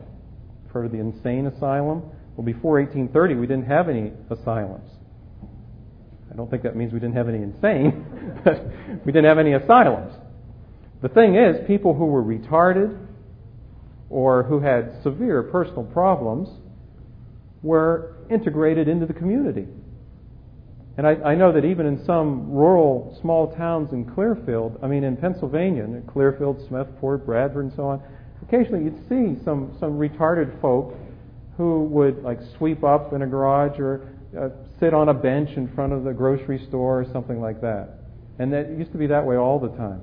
[0.73, 2.03] Heard of the insane asylum?
[2.37, 4.89] Well, before 1830, we didn't have any asylums.
[6.31, 8.65] I don't think that means we didn't have any insane, but
[9.05, 10.15] we didn't have any asylums.
[11.03, 12.97] The thing is, people who were retarded
[14.11, 16.49] or who had severe personal problems
[17.63, 19.67] were integrated into the community.
[20.97, 25.05] And I, I, know that even in some rural small towns in Clearfield, I mean
[25.05, 28.03] in Pennsylvania, in Clearfield, Smethport, Bradford, and so on,
[28.43, 30.95] occasionally you'd see some, some retarded folk
[31.57, 35.69] who would like sweep up in a garage or uh, sit on a bench in
[35.75, 38.01] front of the grocery store or something like that.
[38.39, 40.03] And that used to be that way all the time.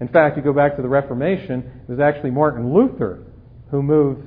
[0.00, 3.24] In fact, you go back to the Reformation, it was actually Martin Luther
[3.70, 4.26] who moved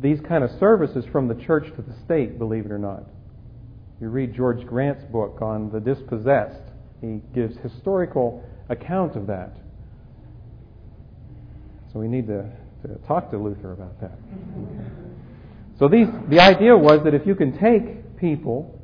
[0.00, 3.04] these kind of services from the church to the state, believe it or not.
[4.00, 6.62] You read George Grant's book on the dispossessed,
[7.00, 9.56] he gives historical account of that.
[11.92, 12.44] So we need to,
[12.82, 14.18] to talk to Luther about that.
[15.78, 18.78] So these, the idea was that if you can take people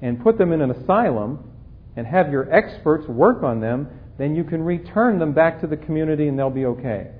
[0.00, 1.50] and put them in an asylum
[1.96, 5.76] and have your experts work on them, then you can return them back to the
[5.76, 7.10] community and they'll be okay.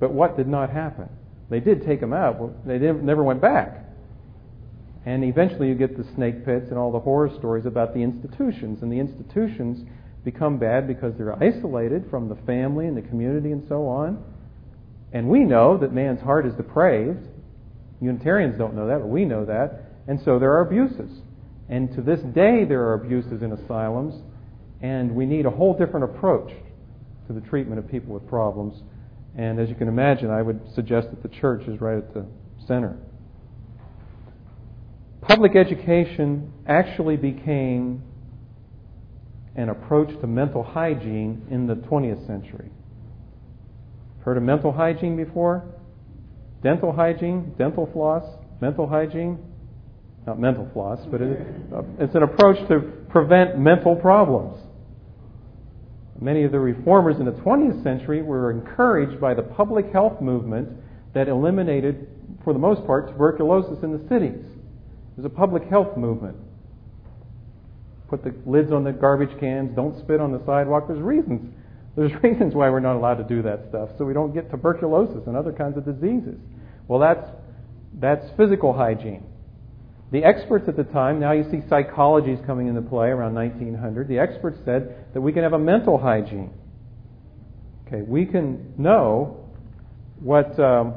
[0.00, 1.08] But what did not happen?
[1.52, 3.84] They did take them out, but they never went back.
[5.04, 8.80] And eventually you get the snake pits and all the horror stories about the institutions.
[8.80, 9.86] And the institutions
[10.24, 14.24] become bad because they're isolated from the family and the community and so on.
[15.12, 17.28] And we know that man's heart is depraved.
[18.00, 19.90] Unitarians don't know that, but we know that.
[20.08, 21.10] And so there are abuses.
[21.68, 24.14] And to this day, there are abuses in asylums.
[24.80, 26.50] And we need a whole different approach
[27.26, 28.82] to the treatment of people with problems.
[29.36, 32.26] And as you can imagine, I would suggest that the church is right at the
[32.66, 32.96] center.
[35.22, 38.02] Public education actually became
[39.54, 42.70] an approach to mental hygiene in the 20th century.
[44.24, 45.64] Heard of mental hygiene before?
[46.62, 48.24] Dental hygiene, dental floss,
[48.60, 49.38] mental hygiene.
[50.26, 54.60] Not mental floss, but it's an approach to prevent mental problems.
[56.22, 60.68] Many of the reformers in the 20th century were encouraged by the public health movement
[61.14, 62.06] that eliminated,
[62.44, 64.46] for the most part, tuberculosis in the cities.
[64.46, 66.36] It was a public health movement.
[68.08, 70.86] Put the lids on the garbage cans, don't spit on the sidewalk.
[70.86, 71.52] There's reasons.
[71.96, 75.26] There's reasons why we're not allowed to do that stuff, so we don't get tuberculosis
[75.26, 76.38] and other kinds of diseases.
[76.86, 77.28] Well, that's,
[77.94, 79.26] that's physical hygiene.
[80.12, 84.08] The experts at the time, now you see psychology is coming into play around 1900.
[84.08, 86.52] The experts said that we can have a mental hygiene.
[87.86, 89.48] Okay, we can know
[90.20, 90.96] what um,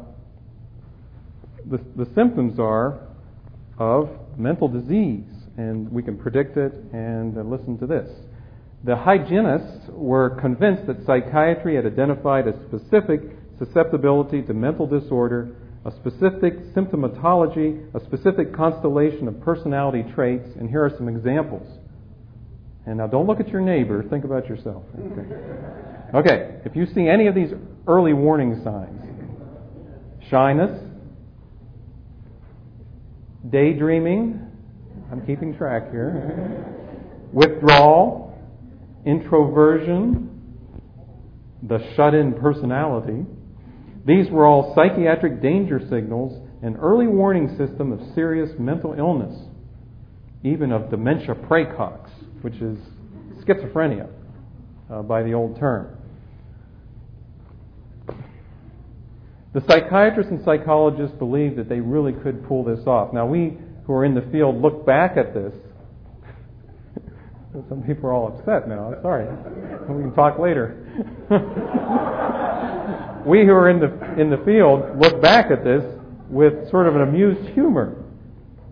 [1.65, 3.07] the, the symptoms are
[3.79, 5.23] of mental disease,
[5.55, 6.73] and we can predict it.
[6.91, 8.09] And uh, listen to this.
[8.83, 13.21] The hygienists were convinced that psychiatry had identified a specific
[13.59, 15.55] susceptibility to mental disorder
[15.85, 21.67] a specific symptomatology, a specific constellation of personality traits, and here are some examples.
[22.87, 24.83] And now don't look at your neighbor, think about yourself.
[24.99, 26.17] Okay.
[26.17, 27.49] okay, if you see any of these
[27.87, 29.01] early warning signs
[30.29, 30.71] shyness,
[33.47, 34.41] daydreaming,
[35.11, 36.65] I'm keeping track here.
[37.31, 38.35] Withdrawal,
[39.05, 40.31] introversion,
[41.61, 43.25] the shut in personality.
[44.05, 49.35] These were all psychiatric danger signals, an early warning system of serious mental illness,
[50.43, 52.09] even of dementia praecox,
[52.41, 52.77] which is
[53.43, 54.09] schizophrenia
[54.91, 55.97] uh, by the old term.
[59.55, 63.13] The psychiatrists and psychologists believed that they really could pull this off.
[63.13, 65.53] Now, we who are in the field look back at this.
[67.69, 68.93] Some people are all upset now.
[69.01, 69.25] Sorry.
[69.89, 70.81] We can talk later.
[73.25, 75.83] we who are in the, in the field look back at this
[76.29, 78.03] with sort of an amused humor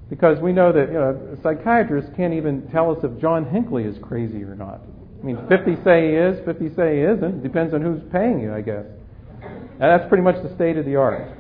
[0.10, 3.98] because we know that you know, psychiatrists can't even tell us if John Hinckley is
[4.02, 4.82] crazy or not.
[5.22, 7.42] I mean, 50 say he is, 50 say he isn't.
[7.42, 8.86] Depends on who's paying you, I guess.
[9.42, 11.38] And that's pretty much the state of the art.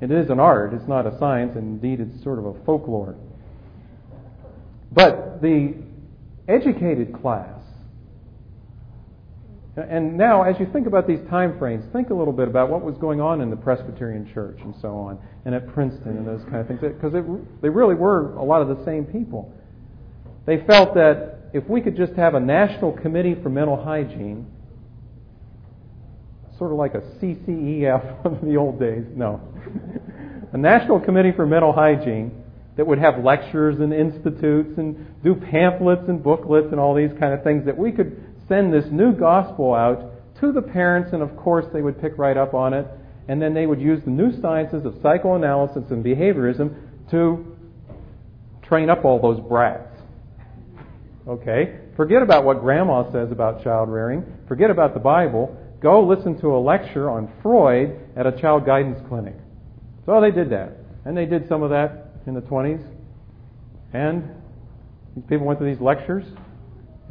[0.00, 3.16] It is an art, it's not a science, and indeed it's sort of a folklore.
[4.92, 5.74] But the
[6.48, 7.55] educated class,
[9.82, 12.82] and now as you think about these time frames, think a little bit about what
[12.82, 16.42] was going on in the Presbyterian Church and so on, and at Princeton and those
[16.44, 19.52] kind of things, because they really were a lot of the same people.
[20.46, 24.46] They felt that if we could just have a national committee for mental hygiene,
[26.58, 29.04] sort of like a CCEF of the old days.
[29.14, 29.40] No.
[30.52, 32.44] a National Committee for Mental Hygiene
[32.76, 37.32] that would have lectures and institutes and do pamphlets and booklets and all these kind
[37.32, 41.36] of things that we could send this new gospel out to the parents and of
[41.36, 42.86] course they would pick right up on it
[43.28, 46.74] and then they would use the new sciences of psychoanalysis and behaviorism
[47.10, 47.56] to
[48.62, 49.88] train up all those brats.
[51.26, 51.80] Okay?
[51.96, 54.24] Forget about what grandma says about child rearing.
[54.46, 58.98] Forget about the Bible go listen to a lecture on Freud at a child guidance
[59.08, 59.34] clinic.
[60.04, 60.72] So they did that.
[61.04, 62.84] And they did some of that in the 20s.
[63.92, 64.30] And
[65.28, 66.24] people went to these lectures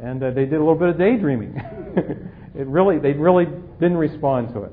[0.02, 1.54] and uh, they did a little bit of daydreaming.
[2.54, 3.46] it really, they really
[3.80, 4.72] didn't respond to it.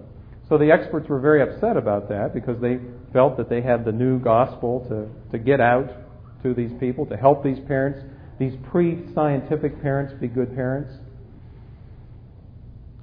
[0.49, 2.79] So the experts were very upset about that because they
[3.13, 5.89] felt that they had the new gospel to, to get out
[6.43, 7.99] to these people, to help these parents,
[8.39, 10.93] these pre scientific parents, be good parents.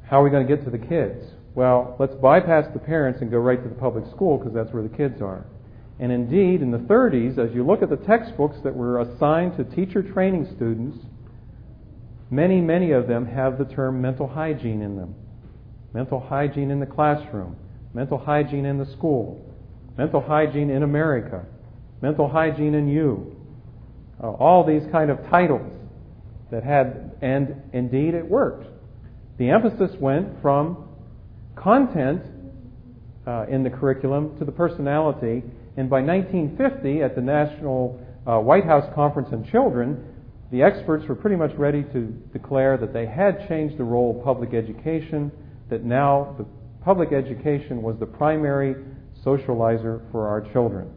[0.09, 1.25] How are we going to get to the kids?
[1.55, 4.83] Well, let's bypass the parents and go right to the public school because that's where
[4.83, 5.47] the kids are.
[5.99, 9.65] And indeed, in the 30s, as you look at the textbooks that were assigned to
[9.65, 10.99] teacher training students,
[12.31, 15.15] many, many of them have the term mental hygiene in them.
[15.93, 17.57] Mental hygiene in the classroom,
[17.93, 19.45] mental hygiene in the school,
[19.99, 21.45] mental hygiene in America,
[22.01, 23.37] mental hygiene in you.
[24.23, 25.73] Uh, all these kind of titles
[26.51, 28.67] that had, and indeed it worked.
[29.39, 30.89] The emphasis went from
[31.57, 32.23] content
[33.27, 35.43] uh, in the curriculum to the personality.
[35.77, 40.05] And by 1950, at the National uh, White House Conference on Children,
[40.51, 44.25] the experts were pretty much ready to declare that they had changed the role of
[44.25, 45.31] public education,
[45.69, 46.47] that now the
[46.85, 48.75] public education was the primary
[49.25, 50.91] socializer for our children.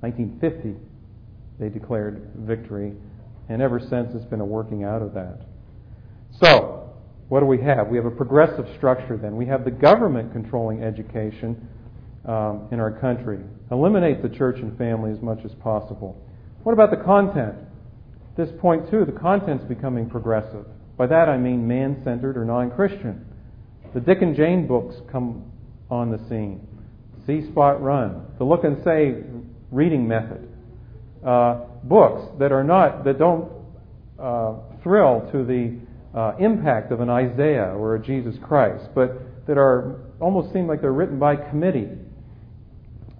[0.00, 0.76] 1950,
[1.58, 2.92] they declared victory,
[3.48, 5.40] and ever since it's been a working out of that.
[6.40, 6.90] So,
[7.28, 7.88] what do we have?
[7.88, 9.36] We have a progressive structure then.
[9.36, 11.68] We have the government controlling education
[12.24, 13.40] um, in our country.
[13.70, 16.20] Eliminate the church and family as much as possible.
[16.62, 17.56] What about the content?
[18.40, 20.64] This point, too, the content's becoming progressive.
[20.96, 23.26] By that I mean man centered or non Christian.
[23.92, 25.52] The Dick and Jane books come
[25.90, 26.66] on the scene.
[27.26, 28.24] See Spot Run.
[28.38, 29.24] The Look and Say
[29.70, 30.48] reading method.
[31.22, 33.52] Uh, books that are not, that don't
[34.18, 35.78] uh, thrill to the
[36.18, 40.80] uh, impact of an Isaiah or a Jesus Christ, but that are almost seem like
[40.80, 41.90] they're written by committee.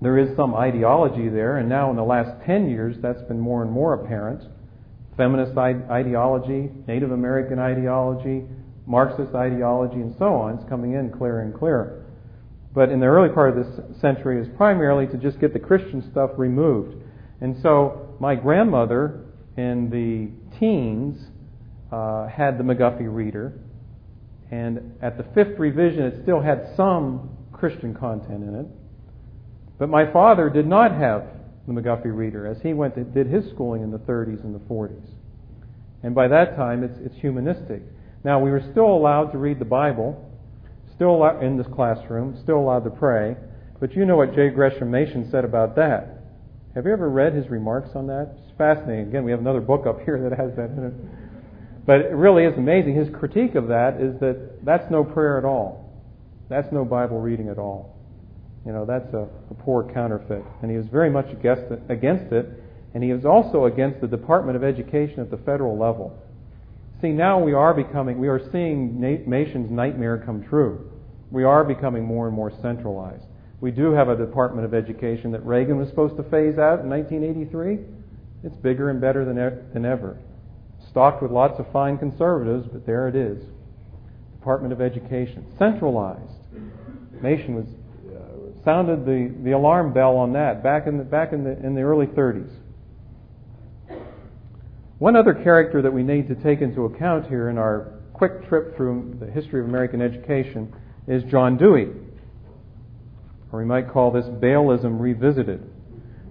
[0.00, 3.60] There is some ideology there, and now in the last 10 years, that's been more
[3.60, 4.44] and more apparent.
[5.20, 8.46] Feminist ideology, Native American ideology,
[8.86, 12.06] Marxist ideology, and so on is coming in clearer and clearer.
[12.72, 16.10] But in the early part of this century, is primarily to just get the Christian
[16.10, 16.96] stuff removed.
[17.42, 19.26] And so my grandmother
[19.58, 21.22] in the teens
[21.92, 23.52] uh, had the McGuffey Reader,
[24.50, 28.66] and at the fifth revision, it still had some Christian content in it.
[29.78, 31.24] But my father did not have
[31.74, 35.10] the McGuffey Reader, as he went did his schooling in the 30s and the 40s.
[36.02, 37.82] And by that time, it's, it's humanistic.
[38.24, 40.30] Now, we were still allowed to read the Bible,
[40.94, 43.36] still in this classroom, still allowed to pray.
[43.80, 44.50] But you know what J.
[44.50, 46.20] Gresham Machen said about that.
[46.74, 48.36] Have you ever read his remarks on that?
[48.36, 49.08] It's fascinating.
[49.08, 51.86] Again, we have another book up here that has that in it.
[51.86, 52.94] But it really is amazing.
[52.94, 55.90] His critique of that is that that's no prayer at all.
[56.48, 57.99] That's no Bible reading at all.
[58.66, 60.44] You know, that's a, a poor counterfeit.
[60.62, 62.46] And he was very much against it, against it.
[62.94, 66.16] and he was also against the Department of Education at the federal level.
[67.00, 70.90] See, now we are becoming, we are seeing Machen's nightmare come true.
[71.30, 73.24] We are becoming more and more centralized.
[73.60, 76.90] We do have a Department of Education that Reagan was supposed to phase out in
[76.90, 77.78] 1983.
[78.42, 79.36] It's bigger and better than,
[79.72, 80.18] than ever.
[80.90, 83.44] Stocked with lots of fine conservatives, but there it is.
[84.38, 85.46] Department of Education.
[85.58, 86.32] Centralized.
[87.22, 87.66] Machen was
[88.64, 91.82] sounded the, the alarm bell on that back in the, back in the, in the
[91.82, 92.50] early 30s.
[94.98, 98.76] One other character that we need to take into account here in our quick trip
[98.76, 100.74] through the history of American education
[101.08, 101.88] is John Dewey.
[103.50, 105.66] Or we might call this Baylism revisited.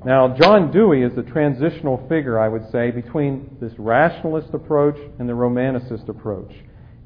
[0.05, 5.27] Now, John Dewey is a transitional figure, I would say, between this rationalist approach and
[5.27, 6.51] the Romanticist approach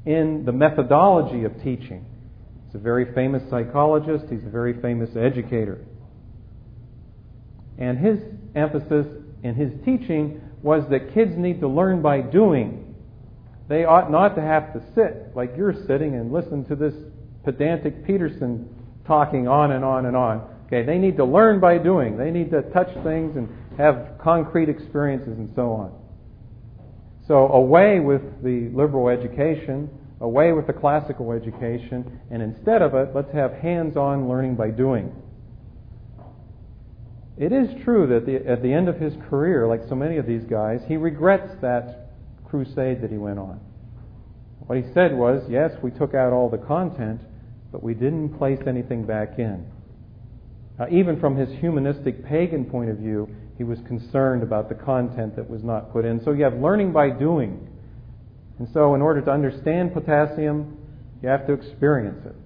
[0.06, 2.04] in the methodology of teaching.
[2.74, 5.78] He's a very famous psychologist, he's a very famous educator.
[7.78, 8.18] And his
[8.56, 9.06] emphasis
[9.44, 12.96] in his teaching was that kids need to learn by doing.
[13.68, 16.94] They ought not to have to sit like you're sitting and listen to this
[17.44, 18.68] pedantic Peterson
[19.06, 20.44] talking on and on and on.
[20.66, 22.16] Okay, they need to learn by doing.
[22.16, 23.48] They need to touch things and
[23.78, 25.92] have concrete experiences and so on.
[27.28, 29.88] So away with the liberal education,
[30.24, 35.12] away with the classical education, and instead of it, let's have hands-on learning by doing.
[37.36, 40.26] It is true that the, at the end of his career, like so many of
[40.26, 42.12] these guys, he regrets that
[42.48, 43.60] crusade that he went on.
[44.66, 47.20] What he said was, yes, we took out all the content,
[47.70, 49.66] but we didn't place anything back in.
[50.80, 55.36] Uh, even from his humanistic pagan point of view, he was concerned about the content
[55.36, 56.22] that was not put in.
[56.24, 57.68] So you have learning by doing.
[58.58, 60.78] And so, in order to understand potassium,
[61.22, 62.36] you have to experience it.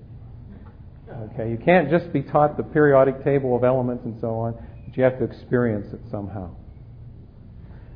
[1.32, 4.54] Okay, you can't just be taught the periodic table of elements and so on
[4.88, 6.50] but you have to experience it somehow.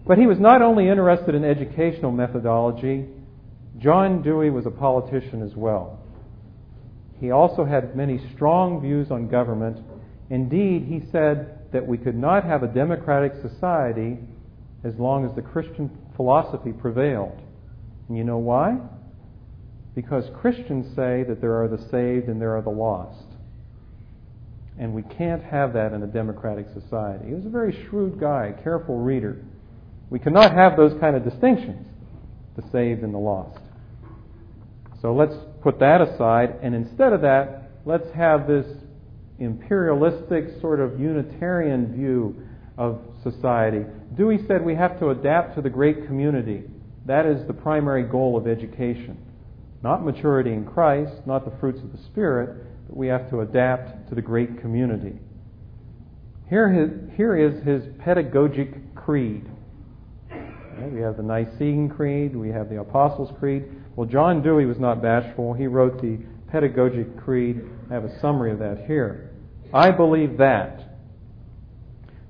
[0.06, 3.06] But he was not only interested in educational methodology,
[3.78, 6.00] John Dewey was a politician as well.
[7.18, 9.78] He also had many strong views on government.
[10.28, 14.18] Indeed, he said that we could not have a democratic society
[14.84, 17.40] as long as the Christian philosophy prevailed.
[18.09, 18.78] And you know why?
[19.94, 23.24] Because Christians say that there are the saved and there are the lost.
[24.78, 27.28] And we can't have that in a democratic society.
[27.28, 29.44] He was a very shrewd guy, a careful reader.
[30.09, 31.86] We cannot have those kind of distinctions,
[32.57, 33.61] the saved and the lost.
[35.03, 38.66] So let's put that aside, and instead of that, let's have this
[39.38, 42.36] imperialistic, sort of Unitarian view
[42.78, 43.84] of society.
[44.16, 46.62] Dewey said we have to adapt to the great community.
[47.07, 49.18] That is the primary goal of education.
[49.82, 54.09] Not maturity in Christ, not the fruits of the Spirit, but we have to adapt
[54.09, 55.18] to the great community.
[56.48, 59.48] Here, his, here is his pedagogic creed.
[60.92, 63.64] We have the Nicene Creed, we have the Apostles' Creed.
[63.96, 65.55] Well, John Dewey was not bashful.
[65.55, 66.18] He wrote the
[66.50, 67.62] pedagogic creed.
[67.90, 69.30] I have a summary of that here.
[69.72, 70.98] I believe that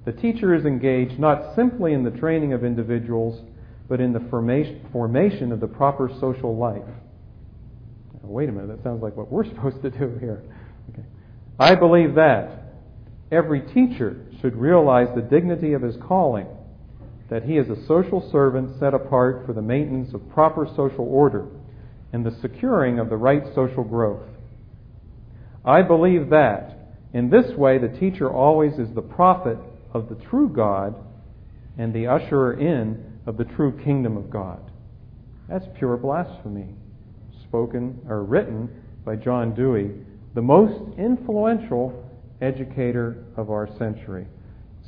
[0.04, 3.40] the teacher is engaged not simply in the training of individuals,
[3.92, 6.82] but in the formation of the proper social life
[8.32, 10.42] wait a minute, that sounds like what we're supposed to do here.
[10.90, 11.02] Okay.
[11.58, 12.62] I believe that
[13.30, 16.46] every teacher should realize the dignity of his calling,
[17.30, 21.46] that he is a social servant set apart for the maintenance of proper social order
[22.12, 24.22] and the securing of the right social growth.
[25.64, 26.78] I believe that
[27.12, 29.58] in this way the teacher always is the prophet
[29.92, 30.94] of the true God
[31.78, 34.70] and the usherer in of the true kingdom of God.
[35.48, 36.74] That's pure blasphemy
[37.52, 38.68] spoken or written
[39.04, 39.90] by John Dewey,
[40.34, 42.08] the most influential
[42.40, 44.26] educator of our century.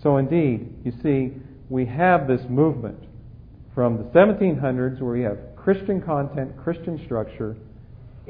[0.03, 1.35] So, indeed, you see,
[1.69, 2.99] we have this movement
[3.75, 7.57] from the 1700s where we have Christian content, Christian structure.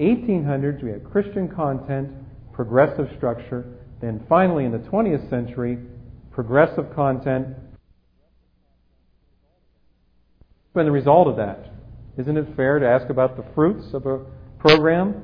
[0.00, 2.10] 1800s, we have Christian content,
[2.52, 3.64] progressive structure.
[4.00, 5.78] Then finally, in the 20th century,
[6.32, 7.48] progressive content.
[10.74, 11.70] And the result of that
[12.16, 14.20] isn't it fair to ask about the fruits of a
[14.58, 15.22] program?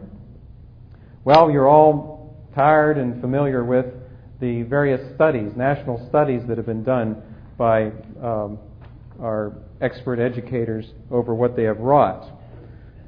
[1.24, 3.86] Well, you're all tired and familiar with
[4.40, 7.22] the various studies, national studies that have been done
[7.56, 7.92] by
[8.22, 8.58] um,
[9.20, 12.28] our expert educators over what they have wrought.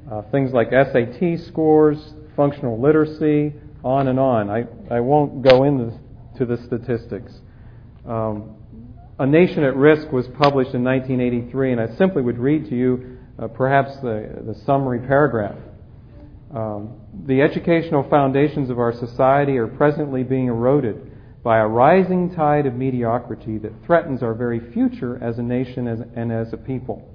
[0.09, 4.49] Uh, things like SAT scores, functional literacy, on and on.
[4.49, 7.33] I, I won't go into the statistics.
[8.07, 8.55] Um,
[9.19, 13.17] a Nation at Risk was published in 1983, and I simply would read to you
[13.37, 15.57] uh, perhaps the, the summary paragraph.
[16.53, 21.11] Um, the educational foundations of our society are presently being eroded
[21.43, 26.31] by a rising tide of mediocrity that threatens our very future as a nation and
[26.31, 27.07] as a people.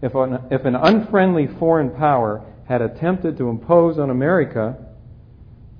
[0.00, 4.76] If an, if an unfriendly foreign power had attempted to impose on America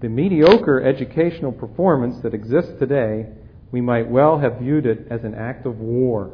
[0.01, 3.26] the mediocre educational performance that exists today,
[3.72, 6.30] we might well have viewed it as an act of war.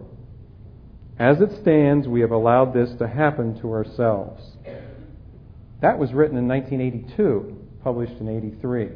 [1.19, 4.43] As it stands, we have allowed this to happen to ourselves.
[5.81, 8.89] That was written in 1982, published in 83.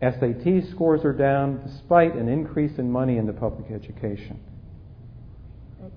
[0.00, 4.40] SAT scores are down despite an increase in money into public education.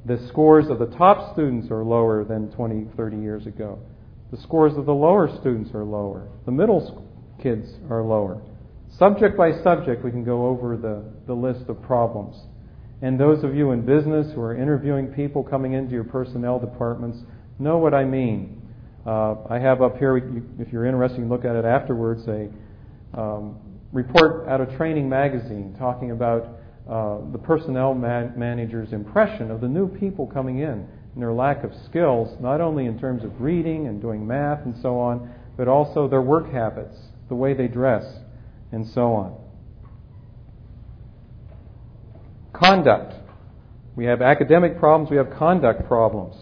[0.05, 3.79] The scores of the top students are lower than 20, 30 years ago.
[4.31, 6.27] The scores of the lower students are lower.
[6.45, 7.07] The middle
[7.41, 8.41] kids are lower.
[8.97, 12.35] Subject by subject, we can go over the, the list of problems.
[13.01, 17.17] And those of you in business who are interviewing people coming into your personnel departments
[17.57, 18.61] know what I mean.
[19.05, 20.17] Uh, I have up here,
[20.59, 22.49] if you're interested, you can look at it afterwards, a
[23.19, 23.57] um,
[23.91, 29.67] report out of Training Magazine talking about uh, the personnel man- manager's impression of the
[29.67, 33.87] new people coming in and their lack of skills, not only in terms of reading
[33.87, 36.95] and doing math and so on, but also their work habits,
[37.29, 38.03] the way they dress,
[38.72, 39.38] and so on.
[42.53, 43.13] Conduct.
[43.95, 46.36] We have academic problems, we have conduct problems.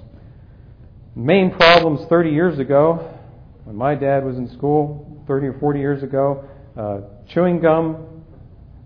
[1.16, 3.16] Main problems 30 years ago,
[3.64, 7.02] when my dad was in school, 30 or 40 years ago, uh,
[7.34, 8.24] chewing gum,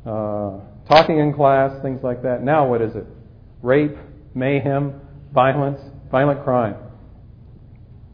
[0.05, 2.41] uh, talking in class, things like that.
[2.41, 3.05] Now, what is it?
[3.61, 3.95] Rape,
[4.33, 4.99] mayhem,
[5.33, 5.79] violence,
[6.11, 6.75] violent crime.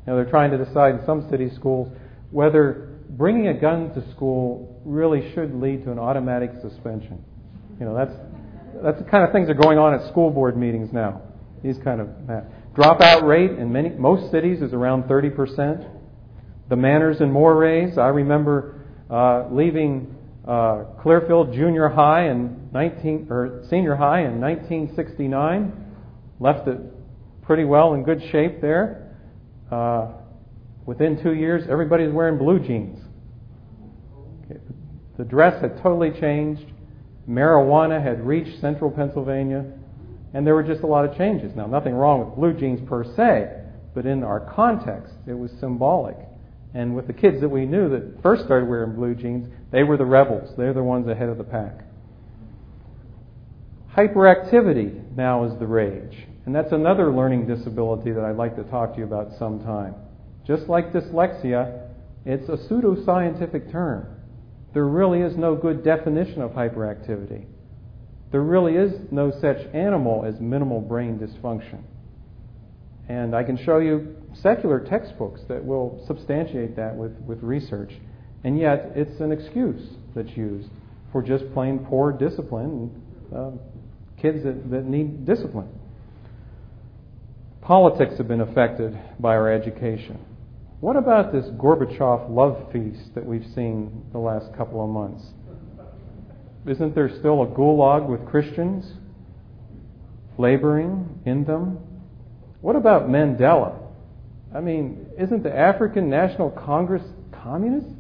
[0.06, 1.96] Now, they're trying to decide in some city schools
[2.32, 2.89] whether
[3.20, 7.22] bringing a gun to school really should lead to an automatic suspension.
[7.78, 8.14] You know, that's
[8.82, 11.22] that's the kind of things that are going on at school board meetings now.
[11.62, 12.74] These kind of that.
[12.74, 15.82] dropout rate in many most cities is around 30 percent.
[16.70, 17.98] The manners and mores.
[17.98, 20.16] I remember uh, leaving
[20.48, 25.74] uh, Clearfield Junior High in 19 or Senior High in 1969.
[26.40, 26.80] Left it
[27.42, 29.18] pretty well in good shape there.
[29.70, 30.14] Uh,
[30.86, 33.09] within two years, everybody's wearing blue jeans.
[35.20, 36.66] The dress had totally changed.
[37.30, 39.66] Marijuana had reached central Pennsylvania,
[40.34, 41.54] and there were just a lot of changes.
[41.58, 43.52] Now, nothing wrong with blue jeans per se,
[43.94, 46.16] but in our context, it was symbolic.
[46.74, 49.98] And with the kids that we knew that first started wearing blue jeans, they were
[49.98, 50.54] the rebels.
[50.58, 51.84] They're the ones ahead of the pack.
[53.98, 56.16] Hyperactivity now is the rage.
[56.46, 59.96] And that's another learning disability that I'd like to talk to you about sometime.
[60.48, 61.90] Just like dyslexia,
[62.26, 64.16] it's a pseudoscientific term.
[64.74, 67.46] There really is no good definition of hyperactivity.
[68.32, 71.82] There really is no such animal as minimal brain dysfunction.
[73.08, 77.92] And I can show you secular textbooks that will substantiate that with, with research.
[78.44, 79.82] And yet, it's an excuse
[80.16, 80.70] that's used
[81.12, 83.02] for just plain poor discipline,
[83.36, 83.52] uh,
[84.22, 85.70] kids that, that need discipline.
[87.62, 90.20] Politics have been affected by our education.
[90.80, 95.22] What about this Gorbachev love feast that we've seen the last couple of months?
[96.66, 98.94] Isn't there still a gulag with Christians
[100.38, 101.80] laboring in them?
[102.62, 103.78] What about Mandela?
[104.56, 107.04] I mean, isn't the African National Congress
[107.44, 107.92] communists?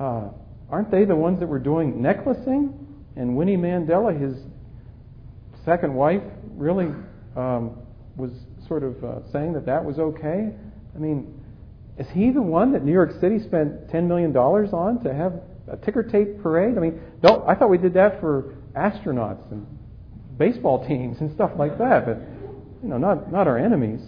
[0.00, 0.30] Uh,
[0.70, 2.74] aren't they the ones that were doing necklacing?
[3.14, 4.36] And Winnie Mandela, his
[5.64, 6.22] second wife,
[6.56, 6.88] really
[7.36, 7.78] um,
[8.16, 8.32] was
[8.66, 10.50] sort of uh, saying that that was okay.
[10.94, 11.43] I mean,
[11.98, 15.34] is he the one that New York City spent $10 million on to have
[15.68, 16.76] a ticker tape parade?
[16.76, 19.66] I mean, don't, I thought we did that for astronauts and
[20.36, 22.18] baseball teams and stuff like that, but
[22.82, 24.00] you know, not, not our enemies.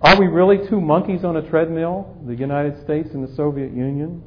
[0.00, 4.22] Are we really two monkeys on a treadmill, the United States and the Soviet Union?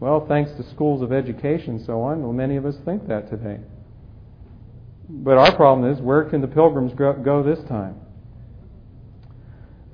[0.00, 3.30] Well, thanks to schools of education and so on, well, many of us think that
[3.30, 3.60] today.
[5.08, 7.96] But our problem is, where can the pilgrims go, this time?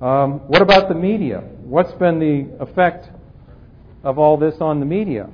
[0.01, 1.43] Um, what about the media?
[1.69, 3.07] What's been the effect
[4.03, 5.29] of all this on the media?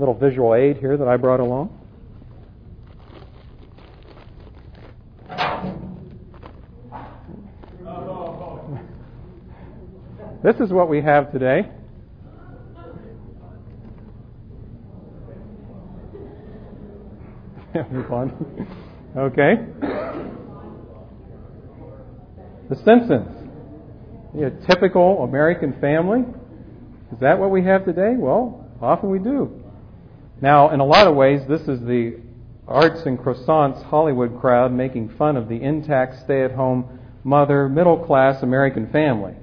[0.00, 1.70] Little visual aid here that I brought along.
[10.42, 11.70] This is what we have today.
[19.16, 19.54] okay.
[22.68, 23.39] The Simpsons.
[24.34, 26.20] A typical American family.
[27.12, 28.14] Is that what we have today?
[28.16, 29.62] Well, often we do.
[30.40, 32.20] Now, in a lot of ways, this is the
[32.68, 37.98] arts and croissants Hollywood crowd making fun of the intact stay at home mother, middle
[37.98, 39.34] class American family.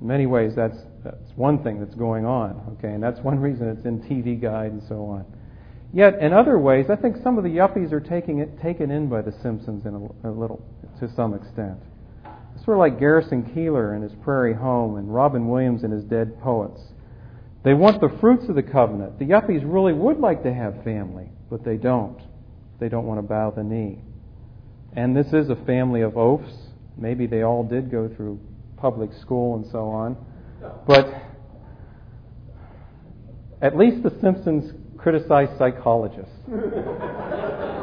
[0.00, 3.68] In many ways, that's That's one thing that's going on, okay, and that's one reason
[3.68, 5.24] it's in TV Guide and so on.
[5.92, 9.08] Yet, in other ways, I think some of the yuppies are taking it, taken in
[9.08, 10.60] by The Simpsons in a, a little,
[11.00, 11.78] to some extent.
[12.62, 16.40] Sort of like Garrison Keillor in his Prairie Home and Robin Williams in his Dead
[16.40, 16.80] Poets.
[17.64, 19.18] They want the fruits of the covenant.
[19.18, 22.20] The yuppies really would like to have family, but they don't.
[22.78, 24.00] They don't want to bow the knee.
[24.94, 26.52] And this is a family of oafs.
[26.96, 28.38] Maybe they all did go through
[28.76, 30.16] public school and so on.
[30.86, 31.06] But
[33.60, 36.32] at least The Simpsons criticize psychologists.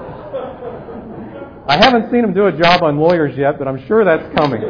[1.71, 4.61] I haven't seen them do a job on lawyers yet, but I'm sure that's coming.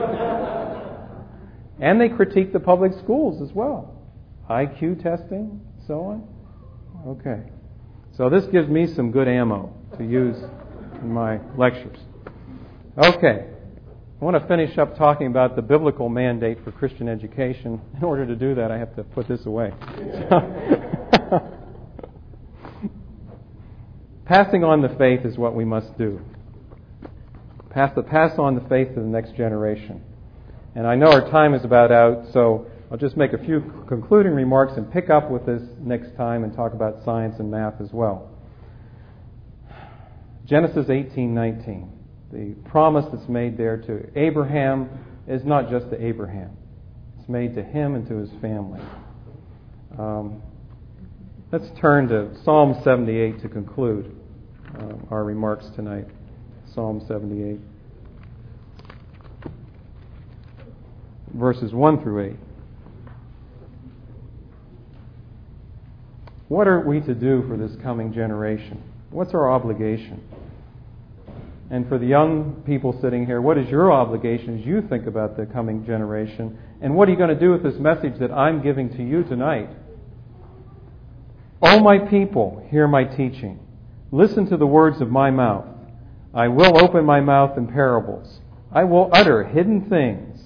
[1.79, 3.99] And they critique the public schools as well.
[4.47, 6.27] IQ testing, so on.
[7.07, 7.41] Okay.
[8.15, 10.37] So this gives me some good ammo to use
[11.01, 11.97] in my lectures.
[12.95, 13.47] Okay.
[14.21, 17.81] I want to finish up talking about the biblical mandate for Christian education.
[17.97, 19.73] In order to do that, I have to put this away.
[24.25, 26.21] Passing on the faith is what we must do.
[27.71, 30.01] Pass, the, pass on the faith to the next generation.
[30.75, 34.33] And I know our time is about out, so I'll just make a few concluding
[34.33, 37.91] remarks and pick up with this next time and talk about science and math as
[37.93, 38.29] well.
[40.45, 41.89] Genesis 18:19.
[42.33, 44.89] The promise that's made there to Abraham
[45.27, 46.51] is not just to Abraham.
[47.17, 48.81] It's made to him and to his family.
[49.97, 50.41] Um,
[51.51, 54.15] let's turn to Psalm 78 to conclude
[54.77, 56.07] uh, our remarks tonight.
[56.73, 57.59] Psalm 78.
[61.33, 62.35] Verses 1 through 8.
[66.47, 68.83] What are we to do for this coming generation?
[69.09, 70.21] What's our obligation?
[71.69, 75.37] And for the young people sitting here, what is your obligation as you think about
[75.37, 76.59] the coming generation?
[76.81, 79.23] And what are you going to do with this message that I'm giving to you
[79.23, 79.69] tonight?
[81.61, 83.59] O my people, hear my teaching.
[84.11, 85.70] Listen to the words of my mouth.
[86.33, 88.39] I will open my mouth in parables.
[88.71, 90.39] I will utter hidden things,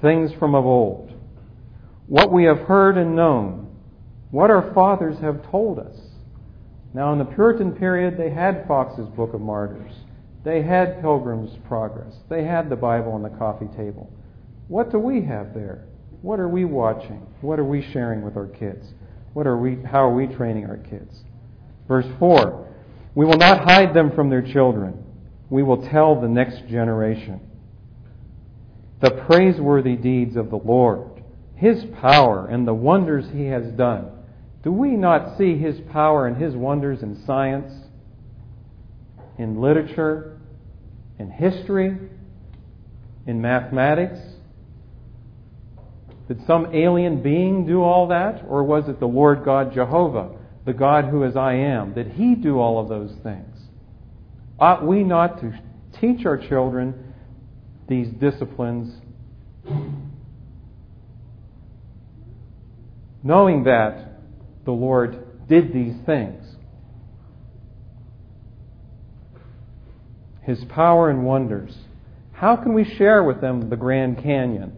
[0.00, 1.12] things from of old.
[2.06, 3.68] What we have heard and known,
[4.30, 5.96] what our fathers have told us.
[6.94, 9.92] Now, in the Puritan period, they had Foxe's Book of Martyrs.
[10.44, 12.14] They had Pilgrim's Progress.
[12.30, 14.10] They had the Bible on the coffee table.
[14.68, 15.84] What do we have there?
[16.22, 17.26] What are we watching?
[17.42, 18.86] What are we sharing with our kids?
[19.34, 21.22] What are we, how are we training our kids?
[21.86, 22.66] Verse 4
[23.14, 25.04] We will not hide them from their children.
[25.50, 27.40] We will tell the next generation
[29.00, 31.22] the praiseworthy deeds of the Lord,
[31.54, 34.10] His power, and the wonders He has done.
[34.62, 37.72] Do we not see His power and His wonders in science,
[39.38, 40.40] in literature,
[41.18, 41.96] in history,
[43.26, 44.18] in mathematics?
[46.26, 48.44] Did some alien being do all that?
[48.46, 50.30] Or was it the Lord God Jehovah,
[50.66, 51.94] the God who is I am?
[51.94, 53.57] Did He do all of those things?
[54.58, 55.58] Ought we not to
[56.00, 57.14] teach our children
[57.88, 58.94] these disciplines,
[63.22, 64.20] knowing that
[64.64, 66.56] the Lord did these things?
[70.48, 71.76] his power and wonders,
[72.32, 74.72] how can we share with them the Grand Canyon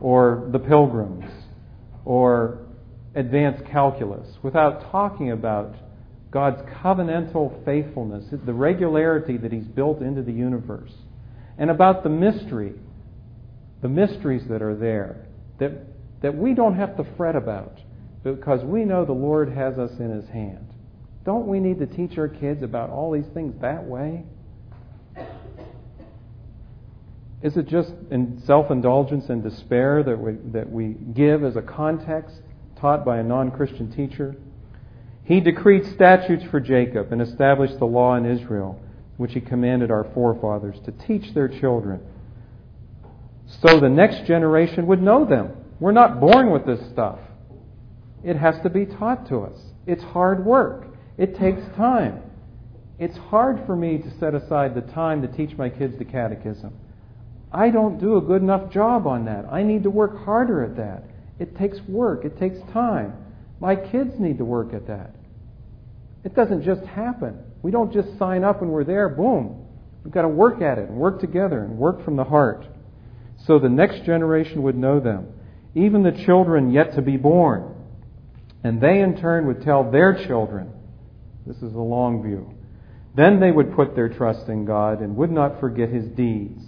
[0.00, 1.30] or the Pilgrims
[2.04, 2.58] or
[3.14, 5.72] advanced calculus without talking about
[6.34, 10.90] God's covenantal faithfulness, the regularity that He's built into the universe,
[11.56, 12.72] and about the mystery,
[13.82, 15.26] the mysteries that are there
[15.60, 15.70] that,
[16.22, 17.78] that we don't have to fret about
[18.24, 20.66] because we know the Lord has us in His hand.
[21.24, 24.24] Don't we need to teach our kids about all these things that way?
[27.42, 31.62] Is it just in self indulgence and despair that we, that we give as a
[31.62, 32.40] context
[32.80, 34.34] taught by a non Christian teacher?
[35.24, 38.80] He decreed statutes for Jacob and established the law in Israel,
[39.16, 42.00] which he commanded our forefathers to teach their children,
[43.62, 45.52] so the next generation would know them.
[45.80, 47.18] We're not born with this stuff.
[48.22, 49.58] It has to be taught to us.
[49.86, 50.86] It's hard work.
[51.18, 52.22] It takes time.
[52.98, 56.72] It's hard for me to set aside the time to teach my kids the catechism.
[57.52, 59.46] I don't do a good enough job on that.
[59.50, 61.04] I need to work harder at that.
[61.38, 63.14] It takes work, it takes time.
[63.60, 65.14] My kids need to work at that.
[66.24, 67.38] It doesn't just happen.
[67.62, 69.66] We don't just sign up when we're there, boom.
[70.02, 72.66] We've got to work at it and work together and work from the heart
[73.46, 75.28] so the next generation would know them,
[75.74, 77.74] even the children yet to be born.
[78.62, 80.72] And they in turn would tell their children.
[81.46, 82.54] This is the long view.
[83.14, 86.60] Then they would put their trust in God and would not forget his deeds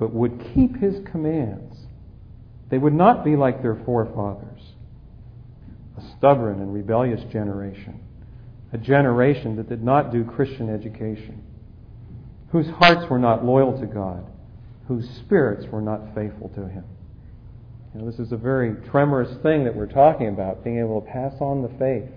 [0.00, 1.76] but would keep his commands.
[2.70, 4.62] They would not be like their forefathers,
[6.00, 8.00] a stubborn and rebellious generation,
[8.72, 11.42] a generation that did not do Christian education,
[12.50, 14.24] whose hearts were not loyal to God,
[14.88, 16.84] whose spirits were not faithful to Him.
[17.94, 21.06] You know, this is a very tremorous thing that we're talking about, being able to
[21.06, 22.08] pass on the faith.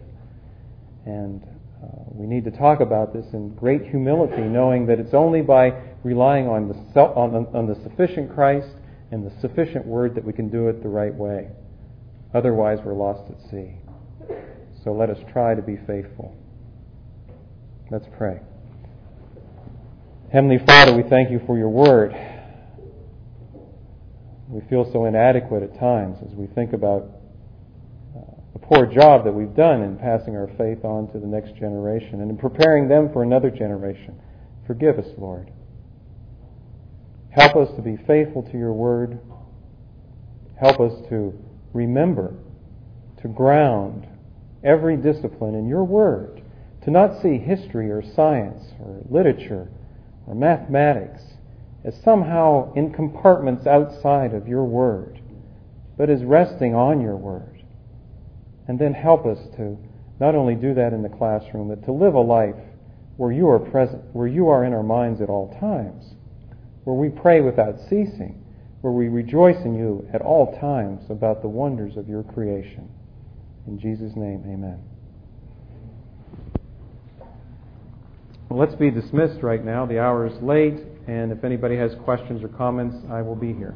[1.06, 1.44] And
[1.84, 5.74] uh, we need to talk about this in great humility, knowing that it's only by
[6.04, 8.70] relying on the, on, the, on the sufficient Christ
[9.12, 11.50] and the sufficient Word that we can do it the right way.
[12.34, 13.76] Otherwise, we're lost at sea.
[14.84, 16.36] So let us try to be faithful.
[17.92, 18.40] Let's pray.
[20.32, 22.14] Heavenly Father, we thank you for your Word.
[24.48, 27.04] We feel so inadequate at times as we think about
[28.16, 28.20] uh,
[28.54, 32.22] the poor job that we've done in passing our faith on to the next generation
[32.22, 34.20] and in preparing them for another generation.
[34.66, 35.52] Forgive us, Lord.
[37.30, 39.20] Help us to be faithful to your word.
[40.60, 41.34] Help us to
[41.74, 42.34] remember,
[43.22, 44.08] to ground
[44.64, 46.42] every discipline in your word,
[46.84, 49.70] to not see history or science or literature
[50.28, 51.22] or mathematics
[51.84, 55.20] as somehow in compartments outside of your word,
[55.98, 57.64] but as resting on your word.
[58.68, 59.78] And then help us to
[60.20, 62.56] not only do that in the classroom, but to live a life
[63.18, 66.14] where you are present, where you are in our minds at all times,
[66.84, 68.43] where we pray without ceasing,
[68.84, 72.90] where we rejoice in you at all times about the wonders of your creation.
[73.66, 74.78] In Jesus' name, amen.
[78.50, 79.86] Well, let's be dismissed right now.
[79.86, 83.74] The hour is late, and if anybody has questions or comments, I will be here.